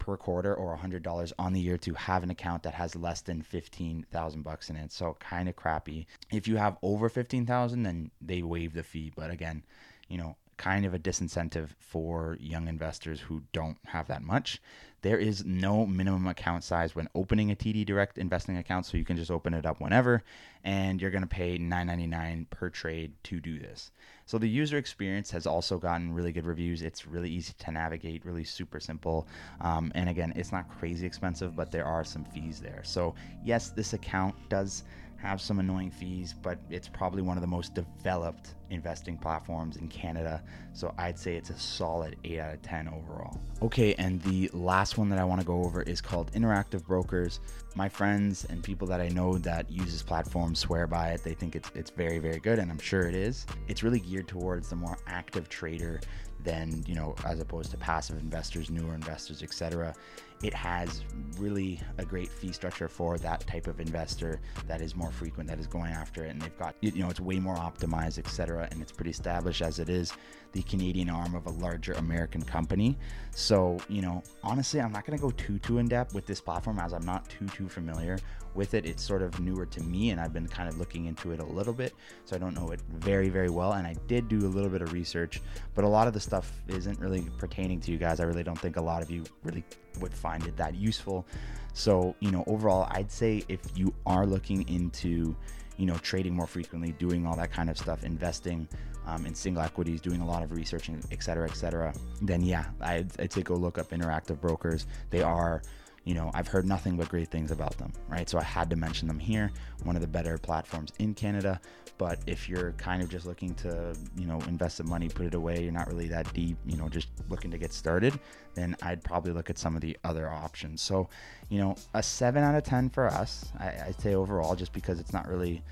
per 0.00 0.16
quarter 0.16 0.54
or 0.54 0.76
$100 0.76 1.32
on 1.38 1.52
the 1.52 1.60
year 1.60 1.76
to 1.76 1.94
have 1.94 2.24
an 2.24 2.30
account 2.30 2.64
that 2.64 2.74
has 2.74 2.96
less 2.96 3.20
than 3.20 3.42
15,000 3.42 4.42
bucks 4.42 4.70
in 4.70 4.76
it. 4.76 4.90
So 4.90 5.16
kind 5.20 5.48
of 5.48 5.54
crappy. 5.54 6.06
If 6.32 6.48
you 6.48 6.56
have 6.56 6.78
over 6.82 7.08
15,000 7.08 7.82
then 7.82 8.10
they 8.20 8.42
waive 8.42 8.72
the 8.72 8.82
fee, 8.82 9.12
but 9.14 9.30
again, 9.30 9.62
you 10.08 10.18
know, 10.18 10.36
kind 10.60 10.84
of 10.84 10.92
a 10.92 10.98
disincentive 10.98 11.70
for 11.78 12.36
young 12.38 12.68
investors 12.68 13.18
who 13.18 13.42
don't 13.50 13.78
have 13.86 14.08
that 14.08 14.22
much. 14.22 14.60
There 15.00 15.16
is 15.16 15.42
no 15.42 15.86
minimum 15.86 16.26
account 16.26 16.64
size 16.64 16.94
when 16.94 17.08
opening 17.14 17.50
a 17.50 17.56
TD 17.56 17.86
Direct 17.86 18.18
investing 18.18 18.58
account, 18.58 18.84
so 18.84 18.98
you 18.98 19.04
can 19.06 19.16
just 19.16 19.30
open 19.30 19.54
it 19.54 19.64
up 19.64 19.80
whenever, 19.80 20.22
and 20.62 21.00
you're 21.00 21.10
going 21.10 21.22
to 21.22 21.26
pay 21.26 21.58
$9.99 21.58 22.50
per 22.50 22.68
trade 22.68 23.14
to 23.22 23.40
do 23.40 23.58
this. 23.58 23.90
So 24.26 24.36
the 24.36 24.46
user 24.46 24.76
experience 24.76 25.30
has 25.30 25.46
also 25.46 25.78
gotten 25.78 26.12
really 26.12 26.30
good 26.30 26.44
reviews. 26.44 26.82
It's 26.82 27.06
really 27.06 27.30
easy 27.30 27.54
to 27.60 27.70
navigate, 27.70 28.26
really 28.26 28.44
super 28.44 28.80
simple, 28.80 29.26
um, 29.62 29.90
and 29.94 30.10
again, 30.10 30.34
it's 30.36 30.52
not 30.52 30.68
crazy 30.68 31.06
expensive, 31.06 31.56
but 31.56 31.72
there 31.72 31.86
are 31.86 32.04
some 32.04 32.26
fees 32.26 32.60
there. 32.60 32.82
So 32.84 33.14
yes, 33.42 33.70
this 33.70 33.94
account 33.94 34.34
does 34.50 34.84
have 35.20 35.40
some 35.40 35.58
annoying 35.58 35.90
fees, 35.90 36.34
but 36.42 36.58
it's 36.70 36.88
probably 36.88 37.20
one 37.20 37.36
of 37.36 37.42
the 37.42 37.46
most 37.46 37.74
developed 37.74 38.54
investing 38.70 39.18
platforms 39.18 39.76
in 39.76 39.86
Canada. 39.88 40.42
So 40.72 40.94
I'd 40.96 41.18
say 41.18 41.36
it's 41.36 41.50
a 41.50 41.58
solid 41.58 42.16
8 42.24 42.38
out 42.38 42.54
of 42.54 42.62
10 42.62 42.88
overall. 42.88 43.38
Okay, 43.60 43.94
and 43.94 44.22
the 44.22 44.48
last 44.54 44.96
one 44.96 45.10
that 45.10 45.18
I 45.18 45.24
want 45.24 45.40
to 45.40 45.46
go 45.46 45.62
over 45.62 45.82
is 45.82 46.00
called 46.00 46.32
Interactive 46.32 46.86
Brokers. 46.86 47.40
My 47.74 47.88
friends 47.88 48.46
and 48.46 48.62
people 48.62 48.88
that 48.88 49.00
I 49.00 49.08
know 49.08 49.36
that 49.38 49.70
use 49.70 49.92
this 49.92 50.02
platform 50.02 50.54
swear 50.54 50.86
by 50.86 51.10
it. 51.10 51.22
They 51.22 51.34
think 51.34 51.54
it's 51.54 51.70
it's 51.74 51.90
very 51.90 52.18
very 52.18 52.40
good 52.40 52.58
and 52.58 52.70
I'm 52.70 52.78
sure 52.78 53.02
it 53.02 53.14
is. 53.14 53.46
It's 53.68 53.82
really 53.82 54.00
geared 54.00 54.28
towards 54.28 54.70
the 54.70 54.76
more 54.76 54.96
active 55.06 55.48
trader 55.48 56.00
than, 56.42 56.82
you 56.86 56.94
know, 56.94 57.14
as 57.26 57.38
opposed 57.40 57.70
to 57.72 57.76
passive 57.76 58.18
investors, 58.18 58.70
newer 58.70 58.94
investors, 58.94 59.42
etc 59.42 59.94
it 60.42 60.54
has 60.54 61.04
really 61.38 61.80
a 61.98 62.04
great 62.04 62.30
fee 62.30 62.52
structure 62.52 62.88
for 62.88 63.18
that 63.18 63.46
type 63.46 63.66
of 63.66 63.80
investor 63.80 64.40
that 64.66 64.80
is 64.80 64.96
more 64.96 65.10
frequent 65.10 65.48
that 65.48 65.58
is 65.58 65.66
going 65.66 65.92
after 65.92 66.24
it 66.24 66.30
and 66.30 66.40
they've 66.40 66.58
got 66.58 66.74
you 66.80 67.02
know 67.02 67.10
it's 67.10 67.20
way 67.20 67.38
more 67.38 67.56
optimized 67.56 68.18
etc 68.18 68.66
and 68.70 68.80
it's 68.80 68.92
pretty 68.92 69.10
established 69.10 69.62
as 69.62 69.78
it 69.78 69.88
is 69.88 70.12
the 70.52 70.62
canadian 70.62 71.08
arm 71.08 71.34
of 71.34 71.46
a 71.46 71.50
larger 71.50 71.92
american 71.94 72.42
company. 72.42 72.98
So 73.32 73.78
you 73.88 74.02
know 74.02 74.22
honestly 74.42 74.80
i'm 74.80 74.92
not 74.92 75.06
going 75.06 75.18
to 75.18 75.22
go 75.22 75.30
too 75.30 75.58
too 75.60 75.78
in 75.78 75.86
depth 75.86 76.14
with 76.14 76.26
this 76.26 76.40
platform 76.40 76.78
as 76.78 76.92
i'm 76.92 77.04
not 77.04 77.28
too 77.28 77.46
too 77.46 77.68
familiar 77.68 78.18
with 78.54 78.74
it. 78.74 78.84
It's 78.84 79.02
sort 79.02 79.22
of 79.22 79.38
newer 79.38 79.64
to 79.66 79.82
me 79.82 80.10
and 80.10 80.20
i've 80.20 80.32
been 80.32 80.48
kind 80.48 80.68
of 80.68 80.76
looking 80.78 81.06
into 81.06 81.30
it 81.32 81.40
a 81.40 81.44
little 81.44 81.72
bit 81.72 81.94
so 82.24 82.34
i 82.34 82.38
don't 82.38 82.54
know 82.54 82.68
it 82.68 82.80
very 82.98 83.28
very 83.28 83.48
well 83.48 83.74
and 83.74 83.86
i 83.86 83.94
did 84.08 84.28
do 84.28 84.38
a 84.38 84.50
little 84.50 84.70
bit 84.70 84.82
of 84.82 84.92
research 84.92 85.40
but 85.74 85.84
a 85.84 85.88
lot 85.88 86.08
of 86.08 86.12
the 86.12 86.20
stuff 86.20 86.60
isn't 86.68 86.98
really 86.98 87.22
pertaining 87.38 87.80
to 87.80 87.92
you 87.92 87.98
guys. 87.98 88.20
I 88.20 88.24
really 88.24 88.42
don't 88.42 88.58
think 88.58 88.76
a 88.76 88.82
lot 88.82 89.02
of 89.02 89.10
you 89.10 89.24
really 89.42 89.64
would 90.00 90.14
find 90.14 90.46
it 90.46 90.56
that 90.56 90.74
useful. 90.74 91.26
So, 91.72 92.14
you 92.20 92.30
know, 92.30 92.44
overall, 92.46 92.86
I'd 92.90 93.10
say 93.10 93.44
if 93.48 93.60
you 93.74 93.94
are 94.06 94.26
looking 94.26 94.68
into, 94.68 95.36
you 95.80 95.86
know, 95.86 95.96
trading 95.96 96.34
more 96.34 96.46
frequently, 96.46 96.92
doing 96.92 97.26
all 97.26 97.34
that 97.36 97.50
kind 97.50 97.70
of 97.70 97.78
stuff, 97.78 98.04
investing 98.04 98.68
um, 99.06 99.24
in 99.24 99.34
single 99.34 99.62
equities, 99.62 100.00
doing 100.00 100.20
a 100.20 100.26
lot 100.26 100.42
of 100.42 100.52
research, 100.52 100.90
et 101.10 101.22
cetera, 101.22 101.48
et 101.48 101.56
cetera, 101.56 101.94
then 102.20 102.42
yeah, 102.42 102.66
I'd, 102.82 103.08
I'd 103.18 103.32
say 103.32 103.42
go 103.42 103.54
look 103.54 103.78
up 103.78 103.90
Interactive 103.90 104.38
Brokers. 104.40 104.86
They 105.08 105.22
are 105.22 105.62
you 106.10 106.16
know, 106.16 106.28
I've 106.34 106.48
heard 106.48 106.66
nothing 106.66 106.96
but 106.96 107.08
great 107.08 107.28
things 107.28 107.52
about 107.52 107.78
them, 107.78 107.92
right? 108.08 108.28
So 108.28 108.36
I 108.36 108.42
had 108.42 108.68
to 108.70 108.74
mention 108.74 109.06
them 109.06 109.20
here. 109.20 109.52
One 109.84 109.94
of 109.94 110.02
the 110.02 110.08
better 110.08 110.36
platforms 110.38 110.92
in 110.98 111.14
Canada. 111.14 111.60
But 111.98 112.18
if 112.26 112.48
you're 112.48 112.72
kind 112.72 113.00
of 113.00 113.08
just 113.08 113.26
looking 113.26 113.54
to, 113.56 113.94
you 114.16 114.26
know, 114.26 114.40
invest 114.48 114.78
some 114.78 114.88
money, 114.88 115.08
put 115.08 115.26
it 115.26 115.34
away, 115.34 115.62
you're 115.62 115.70
not 115.70 115.86
really 115.86 116.08
that 116.08 116.34
deep, 116.34 116.56
you 116.66 116.76
know, 116.76 116.88
just 116.88 117.06
looking 117.28 117.48
to 117.52 117.58
get 117.58 117.72
started, 117.72 118.18
then 118.54 118.74
I'd 118.82 119.04
probably 119.04 119.30
look 119.30 119.50
at 119.50 119.56
some 119.56 119.76
of 119.76 119.82
the 119.82 119.96
other 120.02 120.28
options. 120.28 120.82
So, 120.82 121.08
you 121.48 121.60
know, 121.60 121.76
a 121.94 122.02
seven 122.02 122.42
out 122.42 122.56
of 122.56 122.64
10 122.64 122.90
for 122.90 123.06
us, 123.06 123.52
I, 123.60 123.68
I'd 123.86 124.00
say 124.00 124.16
overall, 124.16 124.56
just 124.56 124.72
because 124.72 124.98
it's 124.98 125.12
not 125.12 125.28
really 125.28 125.62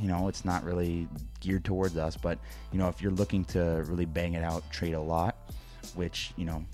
you 0.00 0.08
know 0.08 0.26
it's 0.26 0.44
not 0.44 0.64
really 0.64 1.06
geared 1.38 1.64
towards 1.64 1.96
us 1.96 2.16
but 2.16 2.40
you 2.72 2.78
know 2.80 2.88
if 2.88 3.00
you're 3.00 3.12
looking 3.12 3.44
to 3.44 3.84
really 3.86 4.04
bang 4.04 4.34
it 4.34 4.42
out 4.42 4.68
trade 4.72 4.94
a 4.94 5.00
lot 5.00 5.36
which 5.94 6.32
you 6.36 6.44
know 6.44 6.64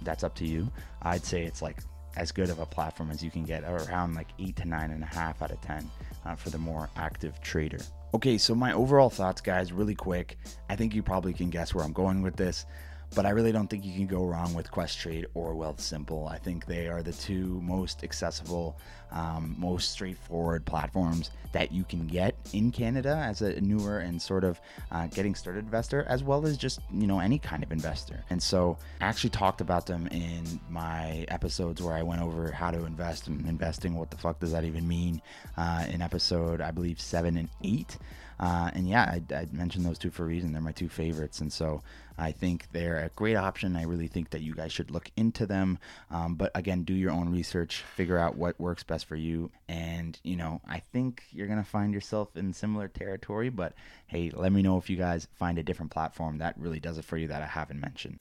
that's 0.00 0.24
up 0.24 0.34
to 0.34 0.46
you 0.46 0.72
i'd 1.02 1.22
say 1.22 1.42
it's 1.42 1.60
like 1.60 1.76
as 2.16 2.32
good 2.32 2.50
of 2.50 2.58
a 2.58 2.66
platform 2.66 3.10
as 3.10 3.22
you 3.22 3.30
can 3.30 3.44
get, 3.44 3.64
around 3.64 4.14
like 4.14 4.28
eight 4.38 4.56
to 4.56 4.64
nine 4.64 4.90
and 4.90 5.02
a 5.02 5.06
half 5.06 5.42
out 5.42 5.50
of 5.50 5.60
10 5.60 5.90
uh, 6.24 6.34
for 6.34 6.50
the 6.50 6.58
more 6.58 6.88
active 6.96 7.40
trader. 7.40 7.78
Okay, 8.14 8.36
so 8.36 8.54
my 8.54 8.72
overall 8.72 9.10
thoughts, 9.10 9.40
guys, 9.40 9.72
really 9.72 9.94
quick. 9.94 10.36
I 10.68 10.76
think 10.76 10.94
you 10.94 11.02
probably 11.02 11.32
can 11.32 11.50
guess 11.50 11.74
where 11.74 11.84
I'm 11.84 11.92
going 11.92 12.22
with 12.22 12.36
this 12.36 12.66
but 13.14 13.26
I 13.26 13.30
really 13.30 13.52
don't 13.52 13.68
think 13.68 13.84
you 13.84 13.92
can 13.92 14.06
go 14.06 14.24
wrong 14.24 14.54
with 14.54 14.70
Questrade 14.70 15.26
or 15.34 15.54
Wealthsimple. 15.54 16.30
I 16.30 16.38
think 16.38 16.66
they 16.66 16.88
are 16.88 17.02
the 17.02 17.12
two 17.12 17.60
most 17.62 18.02
accessible, 18.04 18.76
um, 19.10 19.54
most 19.58 19.90
straightforward 19.90 20.64
platforms 20.64 21.30
that 21.52 21.70
you 21.70 21.84
can 21.84 22.06
get 22.06 22.34
in 22.52 22.70
Canada 22.70 23.22
as 23.24 23.42
a 23.42 23.60
newer 23.60 23.98
and 23.98 24.20
sort 24.20 24.44
of 24.44 24.60
uh, 24.90 25.06
getting 25.08 25.34
started 25.34 25.64
investor, 25.64 26.04
as 26.08 26.22
well 26.22 26.46
as 26.46 26.56
just 26.56 26.80
you 26.92 27.06
know 27.06 27.20
any 27.20 27.38
kind 27.38 27.62
of 27.62 27.70
investor. 27.72 28.24
And 28.30 28.42
so 28.42 28.78
I 29.00 29.06
actually 29.06 29.30
talked 29.30 29.60
about 29.60 29.86
them 29.86 30.06
in 30.08 30.60
my 30.70 31.24
episodes 31.28 31.82
where 31.82 31.94
I 31.94 32.02
went 32.02 32.22
over 32.22 32.50
how 32.50 32.70
to 32.70 32.84
invest 32.84 33.28
and 33.28 33.46
investing. 33.46 33.94
What 33.94 34.10
the 34.10 34.16
fuck 34.16 34.40
does 34.40 34.52
that 34.52 34.64
even 34.64 34.88
mean? 34.88 35.20
Uh, 35.56 35.86
in 35.90 36.00
episode 36.02 36.60
I 36.60 36.70
believe 36.70 37.00
seven 37.00 37.36
and 37.36 37.48
eight. 37.62 37.98
Uh, 38.42 38.72
and 38.74 38.88
yeah, 38.88 39.04
I, 39.04 39.22
I, 39.32 39.46
mentioned 39.52 39.86
those 39.86 39.98
two 39.98 40.10
for 40.10 40.24
a 40.24 40.26
reason. 40.26 40.52
They're 40.52 40.60
my 40.60 40.72
two 40.72 40.88
favorites. 40.88 41.40
And 41.40 41.52
so 41.52 41.80
I 42.18 42.32
think 42.32 42.66
they're 42.72 42.98
a 42.98 43.08
great 43.14 43.36
option. 43.36 43.76
I 43.76 43.84
really 43.84 44.08
think 44.08 44.30
that 44.30 44.40
you 44.40 44.52
guys 44.52 44.72
should 44.72 44.90
look 44.90 45.12
into 45.16 45.46
them. 45.46 45.78
Um, 46.10 46.34
but 46.34 46.50
again, 46.56 46.82
do 46.82 46.92
your 46.92 47.12
own 47.12 47.30
research, 47.30 47.84
figure 47.94 48.18
out 48.18 48.34
what 48.34 48.58
works 48.58 48.82
best 48.82 49.06
for 49.06 49.14
you. 49.14 49.52
And, 49.68 50.18
you 50.24 50.34
know, 50.34 50.60
I 50.68 50.80
think 50.80 51.22
you're 51.30 51.46
going 51.46 51.62
to 51.62 51.70
find 51.70 51.94
yourself 51.94 52.36
in 52.36 52.52
similar 52.52 52.88
territory. 52.88 53.48
But 53.48 53.74
hey, 54.08 54.32
let 54.34 54.50
me 54.50 54.60
know 54.60 54.76
if 54.76 54.90
you 54.90 54.96
guys 54.96 55.28
find 55.34 55.56
a 55.56 55.62
different 55.62 55.92
platform 55.92 56.38
that 56.38 56.58
really 56.58 56.80
does 56.80 56.98
it 56.98 57.04
for 57.04 57.16
you 57.16 57.28
that 57.28 57.42
I 57.42 57.46
haven't 57.46 57.80
mentioned. 57.80 58.18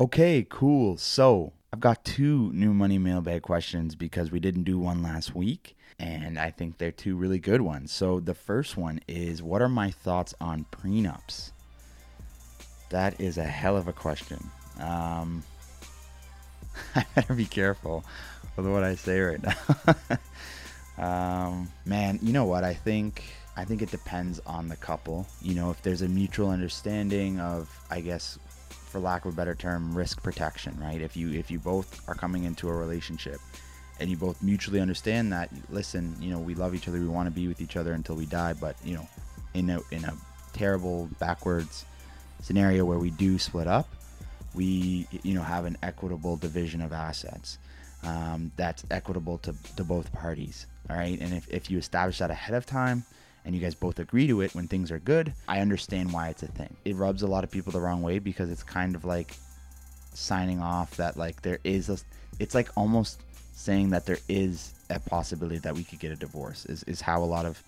Okay, 0.00 0.46
cool. 0.50 0.98
So 0.98 1.54
I've 1.72 1.80
got 1.80 2.04
two 2.04 2.50
new 2.54 2.72
money 2.72 2.98
mailbag 2.98 3.42
questions 3.42 3.94
because 3.94 4.30
we 4.30 4.40
didn't 4.40 4.64
do 4.64 4.78
one 4.78 5.02
last 5.02 5.34
week, 5.34 5.76
and 5.98 6.38
I 6.38 6.50
think 6.50 6.78
they're 6.78 6.90
two 6.90 7.14
really 7.14 7.38
good 7.38 7.60
ones. 7.60 7.92
So 7.92 8.20
the 8.20 8.34
first 8.34 8.76
one 8.76 9.00
is 9.06 9.42
What 9.42 9.60
are 9.60 9.68
my 9.68 9.90
thoughts 9.90 10.34
on 10.40 10.64
prenups? 10.72 11.52
That 12.88 13.20
is 13.20 13.36
a 13.36 13.44
hell 13.44 13.76
of 13.76 13.86
a 13.86 13.92
question. 13.92 14.50
Um, 14.80 15.42
I 16.94 17.04
better 17.14 17.34
be 17.34 17.44
careful 17.44 18.02
with 18.56 18.66
what 18.66 18.82
I 18.82 18.94
say 18.94 19.20
right 19.20 19.42
now. 19.42 19.94
um, 21.52 21.68
man, 21.84 22.18
you 22.22 22.32
know 22.32 22.46
what? 22.46 22.64
I 22.64 22.72
think 22.72 23.22
I 23.58 23.64
think 23.64 23.82
it 23.82 23.90
depends 23.90 24.40
on 24.46 24.68
the 24.68 24.76
couple. 24.76 25.26
You 25.42 25.54
know, 25.54 25.70
if 25.70 25.82
there's 25.82 26.02
a 26.02 26.08
mutual 26.08 26.48
understanding 26.48 27.40
of, 27.40 27.68
I 27.90 28.00
guess, 28.00 28.38
for 28.88 29.00
lack 29.00 29.24
of 29.24 29.32
a 29.32 29.36
better 29.36 29.54
term, 29.54 29.96
risk 29.96 30.22
protection, 30.22 30.78
right? 30.80 31.00
If 31.00 31.16
you 31.16 31.32
if 31.32 31.50
you 31.50 31.58
both 31.58 32.06
are 32.08 32.14
coming 32.14 32.44
into 32.44 32.68
a 32.68 32.72
relationship 32.72 33.40
and 34.00 34.08
you 34.08 34.16
both 34.16 34.42
mutually 34.42 34.80
understand 34.80 35.32
that, 35.32 35.50
listen, 35.70 36.14
you 36.20 36.30
know, 36.30 36.38
we 36.38 36.54
love 36.54 36.74
each 36.74 36.88
other, 36.88 36.98
we 36.98 37.08
want 37.08 37.26
to 37.26 37.34
be 37.34 37.48
with 37.48 37.60
each 37.60 37.76
other 37.76 37.92
until 37.92 38.14
we 38.14 38.26
die, 38.26 38.52
but 38.52 38.76
you 38.84 38.94
know, 38.94 39.08
in 39.54 39.70
a 39.70 39.80
in 39.90 40.04
a 40.04 40.14
terrible 40.52 41.08
backwards 41.18 41.84
scenario 42.40 42.84
where 42.84 42.98
we 42.98 43.10
do 43.10 43.38
split 43.38 43.66
up, 43.66 43.88
we 44.54 45.06
you 45.22 45.34
know 45.34 45.42
have 45.42 45.64
an 45.64 45.76
equitable 45.82 46.36
division 46.36 46.80
of 46.80 46.92
assets 46.92 47.58
um, 48.04 48.52
that's 48.56 48.84
equitable 48.90 49.38
to, 49.38 49.54
to 49.76 49.84
both 49.84 50.12
parties. 50.12 50.66
All 50.88 50.96
right, 50.96 51.18
and 51.20 51.34
if, 51.34 51.48
if 51.48 51.70
you 51.70 51.78
establish 51.78 52.18
that 52.18 52.30
ahead 52.30 52.54
of 52.54 52.64
time, 52.64 53.04
and 53.48 53.54
you 53.56 53.62
guys 53.62 53.74
both 53.74 53.98
agree 53.98 54.26
to 54.26 54.42
it 54.42 54.54
when 54.54 54.68
things 54.68 54.92
are 54.92 54.98
good, 54.98 55.32
I 55.48 55.60
understand 55.60 56.12
why 56.12 56.28
it's 56.28 56.42
a 56.42 56.48
thing. 56.48 56.76
It 56.84 56.96
rubs 56.96 57.22
a 57.22 57.26
lot 57.26 57.44
of 57.44 57.50
people 57.50 57.72
the 57.72 57.80
wrong 57.80 58.02
way 58.02 58.18
because 58.18 58.50
it's 58.50 58.62
kind 58.62 58.94
of 58.94 59.06
like 59.06 59.34
signing 60.12 60.60
off 60.60 60.98
that 60.98 61.16
like 61.16 61.40
there 61.40 61.58
is 61.64 61.88
a 61.88 61.96
it's 62.38 62.54
like 62.54 62.68
almost 62.76 63.22
saying 63.54 63.88
that 63.88 64.04
there 64.04 64.18
is 64.28 64.74
a 64.90 65.00
possibility 65.00 65.56
that 65.60 65.74
we 65.74 65.82
could 65.82 65.98
get 65.98 66.12
a 66.12 66.16
divorce 66.16 66.66
is, 66.66 66.82
is 66.82 67.00
how 67.00 67.22
a 67.22 67.24
lot 67.24 67.46
of 67.46 67.62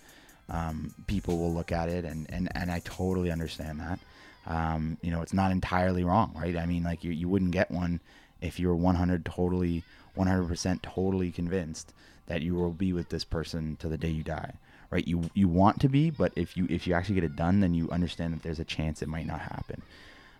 um, 0.50 0.92
people 1.06 1.38
will 1.38 1.54
look 1.54 1.72
at 1.72 1.88
it 1.88 2.04
and, 2.04 2.26
and, 2.30 2.50
and 2.54 2.70
I 2.70 2.80
totally 2.80 3.30
understand 3.30 3.80
that. 3.80 3.99
Um, 4.46 4.99
you 5.00 5.10
know, 5.10 5.22
it's 5.22 5.32
not 5.32 5.50
entirely 5.50 6.04
wrong, 6.04 6.34
right? 6.37 6.58
I 6.58 6.66
mean, 6.66 6.82
like 6.82 7.04
you, 7.04 7.12
you 7.12 7.26
wouldn't 7.26 7.52
get 7.52 7.70
one 7.70 8.02
if 8.42 8.60
you 8.60 8.68
were 8.68 8.76
100 8.76 9.25
totally, 9.25 9.82
100% 10.14 10.82
totally 10.82 11.30
convinced 11.30 11.94
that 12.26 12.42
you 12.42 12.54
will 12.54 12.72
be 12.72 12.92
with 12.92 13.08
this 13.08 13.25
person 13.25 13.76
to 13.76 13.88
the 13.88 13.96
day 13.96 14.10
you 14.10 14.22
die 14.22 14.52
right? 14.90 15.06
You 15.06 15.30
you 15.35 15.49
want 15.49 15.80
to 15.80 15.88
be, 15.88 16.11
but 16.11 16.32
if 16.37 16.56
you 16.56 16.66
if 16.70 16.87
you 16.87 16.94
actually 16.94 17.16
get 17.16 17.25
it 17.25 17.37
done, 17.37 17.61
then 17.61 17.75
you 17.75 17.90
understand 17.90 18.35
that 18.35 18.42
there's 18.42 18.61
a 18.61 18.64
chance 18.64 19.02
it 19.02 19.09
might 19.09 19.26
not 19.26 19.40
happen, 19.40 19.82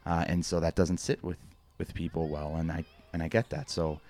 uh, 0.07 0.25
and 0.27 0.45
so 0.45 0.61
that 0.61 0.75
doesn't 0.75 0.99
sit 0.99 1.23
with 1.23 1.39
with 1.79 1.95
people 1.95 2.29
well, 2.29 2.57
and 2.57 2.71
I 2.71 2.85
and 3.13 3.23
I 3.23 3.29
get 3.29 3.51
that. 3.51 3.71
So 3.71 4.01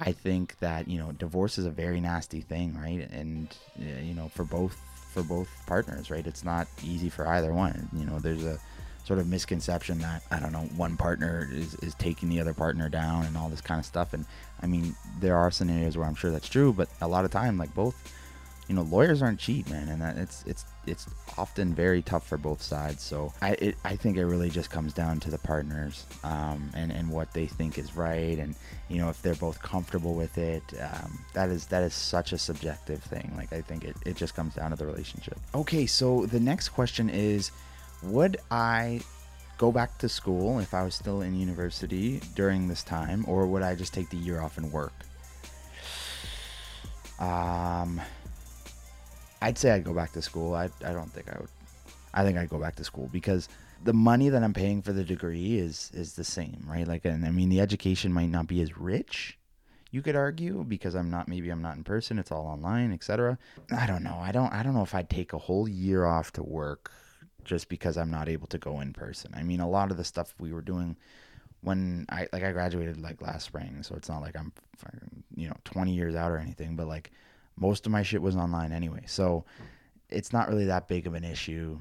I 0.00 0.12
think 0.12 0.58
that 0.60 0.88
you 0.88 0.98
know 0.98 1.12
divorce 1.12 1.58
is 1.58 1.66
a 1.66 1.70
very 1.70 2.00
nasty 2.00 2.40
thing, 2.40 2.78
right? 2.78 3.08
And 3.10 3.54
you 3.76 4.14
know 4.14 4.28
for 4.28 4.44
both 4.44 4.76
for 5.08 5.22
both 5.22 5.48
partners, 5.66 6.10
right? 6.10 6.26
It's 6.26 6.44
not 6.44 6.68
easy 6.84 7.08
for 7.08 7.26
either 7.26 7.52
one. 7.52 7.88
You 7.92 8.04
know, 8.04 8.18
there's 8.18 8.44
a 8.44 8.58
sort 9.04 9.18
of 9.18 9.26
misconception 9.26 9.98
that 10.00 10.22
I 10.30 10.38
don't 10.38 10.52
know 10.52 10.68
one 10.76 10.96
partner 10.96 11.48
is, 11.50 11.74
is 11.76 11.94
taking 11.94 12.28
the 12.28 12.40
other 12.40 12.52
partner 12.52 12.88
down 12.88 13.24
and 13.24 13.36
all 13.36 13.48
this 13.48 13.62
kind 13.62 13.78
of 13.78 13.86
stuff. 13.86 14.12
And 14.12 14.26
I 14.62 14.66
mean, 14.66 14.94
there 15.18 15.36
are 15.36 15.50
scenarios 15.50 15.96
where 15.96 16.06
I'm 16.06 16.14
sure 16.14 16.30
that's 16.30 16.48
true, 16.48 16.72
but 16.72 16.88
a 17.00 17.08
lot 17.08 17.24
of 17.24 17.30
time, 17.30 17.56
like 17.56 17.74
both, 17.74 17.96
you 18.68 18.74
know, 18.74 18.82
lawyers 18.82 19.22
aren't 19.22 19.40
cheap, 19.40 19.68
man, 19.70 19.88
and 19.88 20.02
that 20.02 20.18
it's 20.18 20.44
it's 20.46 20.66
it's 20.86 21.06
often 21.38 21.74
very 21.74 22.02
tough 22.02 22.26
for 22.26 22.36
both 22.36 22.60
sides. 22.60 23.02
So 23.02 23.32
I 23.40 23.52
it, 23.52 23.76
I 23.84 23.96
think 23.96 24.18
it 24.18 24.26
really 24.26 24.50
just 24.50 24.70
comes 24.70 24.92
down 24.92 25.20
to 25.20 25.30
the 25.30 25.38
partners 25.38 26.04
um, 26.22 26.70
and 26.74 26.92
and 26.92 27.10
what 27.10 27.32
they 27.32 27.46
think 27.46 27.78
is 27.78 27.96
right, 27.96 28.38
and 28.38 28.54
you 28.88 28.98
know 28.98 29.08
if 29.08 29.22
they're 29.22 29.34
both 29.34 29.60
comfortable 29.62 30.14
with 30.14 30.36
it. 30.36 30.62
Um, 30.80 31.18
that 31.32 31.48
is 31.48 31.66
that 31.66 31.82
is 31.82 31.94
such 31.94 32.32
a 32.32 32.38
subjective 32.38 33.02
thing. 33.02 33.32
Like 33.36 33.54
I 33.54 33.62
think 33.62 33.84
it 33.84 33.96
it 34.04 34.16
just 34.16 34.34
comes 34.34 34.54
down 34.54 34.70
to 34.70 34.76
the 34.76 34.86
relationship. 34.86 35.38
Okay, 35.54 35.86
so 35.86 36.26
the 36.26 36.40
next 36.40 36.68
question 36.68 37.08
is 37.08 37.50
would 38.02 38.36
I 38.50 39.00
go 39.56 39.72
back 39.72 39.96
to 39.98 40.08
school 40.08 40.58
if 40.60 40.74
I 40.74 40.84
was 40.84 40.94
still 40.94 41.22
in 41.22 41.34
university 41.34 42.20
during 42.34 42.68
this 42.68 42.82
time, 42.82 43.24
or 43.26 43.46
would 43.46 43.62
I 43.62 43.74
just 43.74 43.94
take 43.94 44.10
the 44.10 44.18
year 44.18 44.40
off 44.40 44.58
and 44.58 44.70
work? 44.70 44.92
Um, 47.18 48.00
I'd 49.40 49.58
say 49.58 49.70
I'd 49.70 49.84
go 49.84 49.94
back 49.94 50.12
to 50.12 50.22
school. 50.22 50.54
I, 50.54 50.70
I 50.84 50.92
don't 50.92 51.12
think 51.12 51.28
I 51.28 51.38
would. 51.38 51.48
I 52.14 52.24
think 52.24 52.38
I'd 52.38 52.48
go 52.48 52.58
back 52.58 52.76
to 52.76 52.84
school 52.84 53.08
because 53.12 53.48
the 53.84 53.92
money 53.92 54.28
that 54.28 54.42
I'm 54.42 54.54
paying 54.54 54.82
for 54.82 54.92
the 54.92 55.04
degree 55.04 55.58
is 55.58 55.90
is 55.94 56.14
the 56.14 56.24
same, 56.24 56.64
right? 56.66 56.86
Like, 56.86 57.04
and 57.04 57.24
I 57.24 57.30
mean, 57.30 57.48
the 57.48 57.60
education 57.60 58.12
might 58.12 58.30
not 58.30 58.46
be 58.48 58.60
as 58.60 58.76
rich, 58.76 59.38
you 59.90 60.02
could 60.02 60.16
argue, 60.16 60.64
because 60.64 60.94
I'm 60.94 61.10
not. 61.10 61.28
Maybe 61.28 61.50
I'm 61.50 61.62
not 61.62 61.76
in 61.76 61.84
person. 61.84 62.18
It's 62.18 62.32
all 62.32 62.46
online, 62.46 62.92
etc. 62.92 63.38
I 63.70 63.86
don't 63.86 64.02
know. 64.02 64.18
I 64.20 64.32
don't. 64.32 64.52
I 64.52 64.62
don't 64.62 64.74
know 64.74 64.82
if 64.82 64.94
I'd 64.94 65.08
take 65.08 65.32
a 65.32 65.38
whole 65.38 65.68
year 65.68 66.04
off 66.04 66.32
to 66.34 66.42
work 66.42 66.90
just 67.44 67.68
because 67.68 67.96
I'm 67.96 68.10
not 68.10 68.28
able 68.28 68.46
to 68.48 68.58
go 68.58 68.80
in 68.80 68.92
person. 68.92 69.32
I 69.34 69.42
mean, 69.42 69.60
a 69.60 69.68
lot 69.68 69.90
of 69.90 69.96
the 69.96 70.04
stuff 70.04 70.34
we 70.38 70.52
were 70.52 70.60
doing 70.60 70.96
when 71.62 72.06
I 72.10 72.28
like 72.32 72.44
I 72.44 72.52
graduated 72.52 73.00
like 73.00 73.22
last 73.22 73.46
spring, 73.46 73.82
so 73.82 73.94
it's 73.94 74.08
not 74.08 74.20
like 74.20 74.36
I'm 74.36 74.52
you 75.34 75.48
know 75.48 75.56
20 75.64 75.92
years 75.92 76.14
out 76.14 76.30
or 76.30 76.38
anything, 76.38 76.76
but 76.76 76.86
like 76.86 77.10
most 77.60 77.86
of 77.86 77.92
my 77.92 78.02
shit 78.02 78.22
was 78.22 78.36
online 78.36 78.72
anyway. 78.72 79.02
So 79.06 79.44
it's 80.08 80.32
not 80.32 80.48
really 80.48 80.66
that 80.66 80.88
big 80.88 81.06
of 81.06 81.14
an 81.14 81.24
issue 81.24 81.78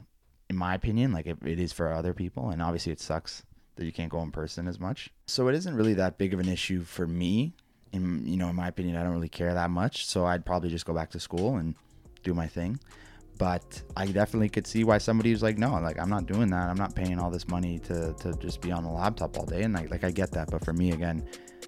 in 0.50 0.55
my 0.55 0.75
opinion, 0.75 1.12
like 1.12 1.27
it, 1.27 1.38
it 1.46 1.60
is 1.60 1.74
for 1.74 1.91
other 1.91 2.13
people, 2.13 2.51
and 2.51 2.62
obviously 2.62 2.91
it 2.91 3.01
sucks 3.01 3.43
that 3.75 3.86
you 3.86 3.91
can't 3.91 4.10
go 4.10 4.22
in 4.22 4.31
person 4.31 4.67
as 4.67 4.79
much. 4.79 5.10
So 5.27 5.50
it 5.50 5.55
isn't 5.55 5.75
really 5.75 5.93
that 5.96 6.17
big 6.17 6.34
of 6.34 6.39
an 6.39 6.48
issue 6.48 6.84
for 6.84 7.05
me. 7.05 7.53
In 7.91 8.25
you 8.25 8.38
know, 8.38 8.50
in 8.50 8.55
my 8.55 8.67
opinion, 8.67 8.96
I 8.96 9.03
don't 9.03 9.13
really 9.13 9.29
care 9.29 9.53
that 9.53 9.69
much. 9.69 10.05
So 10.05 10.25
I'd 10.25 10.46
probably 10.46 10.69
just 10.69 10.86
go 10.86 10.93
back 10.93 11.10
to 11.12 11.19
school 11.19 11.57
and 11.57 11.75
do 12.24 12.34
my 12.34 12.48
thing 12.48 12.79
but 13.38 13.81
I 13.96 14.05
definitely 14.07 14.50
could 14.50 14.67
see 14.67 14.84
why 14.84 14.98
somebody 14.98 15.31
was 15.31 15.43
like, 15.43 15.57
no, 15.57 15.74
like 15.74 16.00
I'm 16.00 16.10
not 16.10 16.25
doing 16.25 16.50
that. 16.50 16.69
I'm 16.69 16.77
not 16.77 16.96
paying 16.96 17.19
all 17.19 17.29
this 17.29 17.48
money 17.48 17.79
to, 17.79 18.13
to 18.13 18.34
just 18.39 18.62
be 18.62 18.72
on 18.72 18.84
the 18.84 18.89
laptop 18.89 19.38
all 19.38 19.46
day. 19.46 19.63
And 19.63 19.74
like, 19.74 19.91
like 19.91 20.03
I 20.03 20.12
get 20.12 20.31
that, 20.31 20.50
but 20.50 20.63
for 20.63 20.74
me 20.74 20.91
again, 20.91 21.27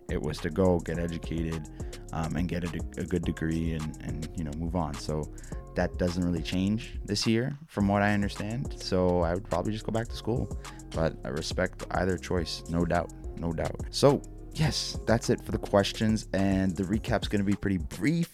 it 0.10 0.22
was 0.22 0.38
to 0.40 0.50
go 0.50 0.80
get 0.80 1.00
educated 1.00 1.70
um, 2.14 2.36
and 2.36 2.48
get 2.48 2.64
a, 2.64 2.68
de- 2.68 3.02
a, 3.02 3.04
good 3.04 3.24
degree 3.24 3.74
and, 3.74 3.98
and 4.04 4.30
you 4.36 4.44
know 4.44 4.52
move 4.58 4.76
on. 4.76 4.94
So 4.94 5.32
that 5.76 5.98
doesn't 5.98 6.24
really 6.24 6.42
change 6.42 7.00
this 7.06 7.28
year, 7.28 7.58
from 7.68 7.88
what 7.88 8.02
I 8.02 8.14
understand. 8.14 8.76
So 8.82 9.22
I 9.22 9.34
would 9.34 9.50
probably 9.50 9.72
just 9.72 9.86
go 9.86 9.92
back 9.92 10.08
to 10.08 10.16
school. 10.16 10.50
But 10.92 11.16
I 11.24 11.30
respect 11.30 11.86
either 11.92 12.18
choice, 12.18 12.64
no 12.70 12.86
doubt, 12.86 13.12
no 13.38 13.54
doubt. 13.54 13.80
So 13.92 14.22
yes, 14.54 15.00
that's 15.06 15.30
it 15.30 15.44
for 15.44 15.52
the 15.52 15.60
questions, 15.60 16.28
and 16.34 16.76
the 16.76 16.84
recap's 16.84 17.28
going 17.28 17.42
to 17.42 17.46
be 17.46 17.56
pretty 17.56 17.78
brief 17.78 18.34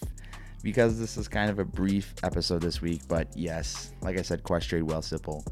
because 0.63 0.99
this 0.99 1.17
is 1.17 1.27
kind 1.27 1.51
of 1.51 1.59
a 1.59 1.65
brief 1.65 2.15
episode 2.23 2.61
this 2.61 2.81
week. 2.81 3.01
But 3.07 3.27
yes, 3.35 3.93
like 4.01 4.17
I 4.17 4.21
said, 4.21 4.43
Questrade, 4.43 4.83
Wealthsimple 4.83 5.45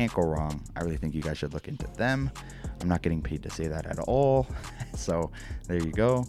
can't 0.00 0.14
go 0.14 0.22
wrong. 0.22 0.62
I 0.76 0.82
really 0.82 0.96
think 0.96 1.14
you 1.14 1.20
guys 1.20 1.36
should 1.36 1.52
look 1.52 1.68
into 1.68 1.86
them. 1.98 2.30
I'm 2.80 2.88
not 2.88 3.02
getting 3.02 3.20
paid 3.20 3.42
to 3.42 3.50
say 3.50 3.66
that 3.66 3.84
at 3.84 3.98
all. 3.98 4.46
so 5.00 5.30
there 5.66 5.78
you 5.78 5.90
go. 5.90 6.26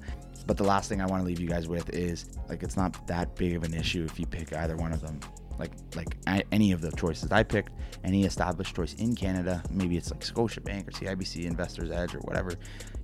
But 0.47 0.57
the 0.57 0.63
last 0.63 0.89
thing 0.89 1.01
I 1.01 1.05
want 1.05 1.21
to 1.21 1.27
leave 1.27 1.39
you 1.39 1.47
guys 1.47 1.67
with 1.67 1.89
is 1.91 2.25
like 2.49 2.63
it's 2.63 2.77
not 2.77 3.05
that 3.07 3.35
big 3.35 3.55
of 3.55 3.63
an 3.63 3.73
issue 3.73 4.05
if 4.05 4.19
you 4.19 4.25
pick 4.25 4.53
either 4.53 4.75
one 4.75 4.91
of 4.91 5.01
them. 5.01 5.19
Like 5.59 5.71
like 5.95 6.17
any 6.51 6.71
of 6.71 6.81
the 6.81 6.91
choices 6.91 7.31
I 7.31 7.43
picked, 7.43 7.71
any 8.03 8.25
established 8.25 8.75
choice 8.75 8.95
in 8.95 9.15
Canada, 9.15 9.61
maybe 9.69 9.97
it's 9.97 10.09
like 10.09 10.21
Scotiabank 10.21 10.87
or 10.87 10.91
CIBC 10.91 11.45
Investors 11.45 11.91
Edge 11.91 12.15
or 12.15 12.19
whatever. 12.19 12.53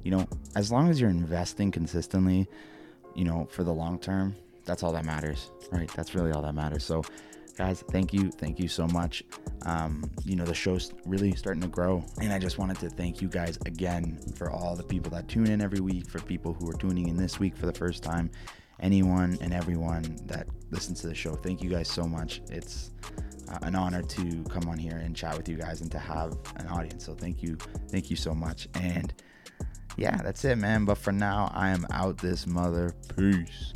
You 0.03 0.11
know, 0.11 0.27
as 0.55 0.71
long 0.71 0.89
as 0.89 0.99
you're 0.99 1.11
investing 1.11 1.71
consistently, 1.71 2.47
you 3.15 3.25
know, 3.25 3.47
for 3.51 3.63
the 3.63 3.73
long 3.73 3.99
term, 3.99 4.35
that's 4.65 4.83
all 4.83 4.91
that 4.93 5.05
matters, 5.05 5.51
right? 5.71 5.91
That's 5.95 6.15
really 6.15 6.31
all 6.31 6.41
that 6.41 6.53
matters. 6.53 6.83
So, 6.83 7.03
guys, 7.57 7.83
thank 7.91 8.13
you, 8.13 8.29
thank 8.29 8.59
you 8.59 8.67
so 8.67 8.87
much. 8.87 9.23
Um, 9.63 10.09
you 10.23 10.35
know, 10.35 10.45
the 10.45 10.53
show's 10.53 10.93
really 11.05 11.33
starting 11.35 11.61
to 11.63 11.67
grow, 11.67 12.05
and 12.21 12.31
I 12.31 12.37
just 12.37 12.59
wanted 12.59 12.77
to 12.79 12.89
thank 12.89 13.21
you 13.21 13.27
guys 13.27 13.57
again 13.65 14.19
for 14.35 14.51
all 14.51 14.75
the 14.75 14.83
people 14.83 15.09
that 15.11 15.27
tune 15.27 15.47
in 15.47 15.59
every 15.59 15.79
week, 15.79 16.07
for 16.07 16.19
people 16.19 16.53
who 16.53 16.69
are 16.69 16.75
tuning 16.75 17.09
in 17.09 17.17
this 17.17 17.39
week 17.39 17.57
for 17.57 17.65
the 17.65 17.73
first 17.73 18.03
time, 18.03 18.29
anyone 18.79 19.37
and 19.41 19.53
everyone 19.53 20.03
that 20.25 20.47
listens 20.69 21.01
to 21.01 21.07
the 21.07 21.15
show. 21.15 21.33
Thank 21.33 21.63
you 21.63 21.69
guys 21.69 21.89
so 21.89 22.03
much. 22.03 22.41
It's 22.51 22.91
uh, 23.51 23.57
an 23.63 23.75
honor 23.75 24.03
to 24.03 24.43
come 24.43 24.69
on 24.69 24.77
here 24.77 24.97
and 24.97 25.15
chat 25.15 25.35
with 25.35 25.49
you 25.49 25.57
guys 25.57 25.81
and 25.81 25.91
to 25.91 25.99
have 25.99 26.37
an 26.57 26.67
audience. 26.67 27.05
So 27.05 27.15
thank 27.15 27.41
you, 27.41 27.57
thank 27.89 28.11
you 28.11 28.15
so 28.15 28.35
much, 28.35 28.67
and 28.75 29.13
yeah, 29.97 30.17
that's 30.17 30.45
it, 30.45 30.57
man. 30.59 30.85
But 30.85 30.99
for 30.99 31.11
now, 31.11 31.51
I 31.55 31.69
am 31.69 31.87
out 31.91 32.19
this 32.19 32.45
mother. 32.45 32.93
Peace. 33.17 33.73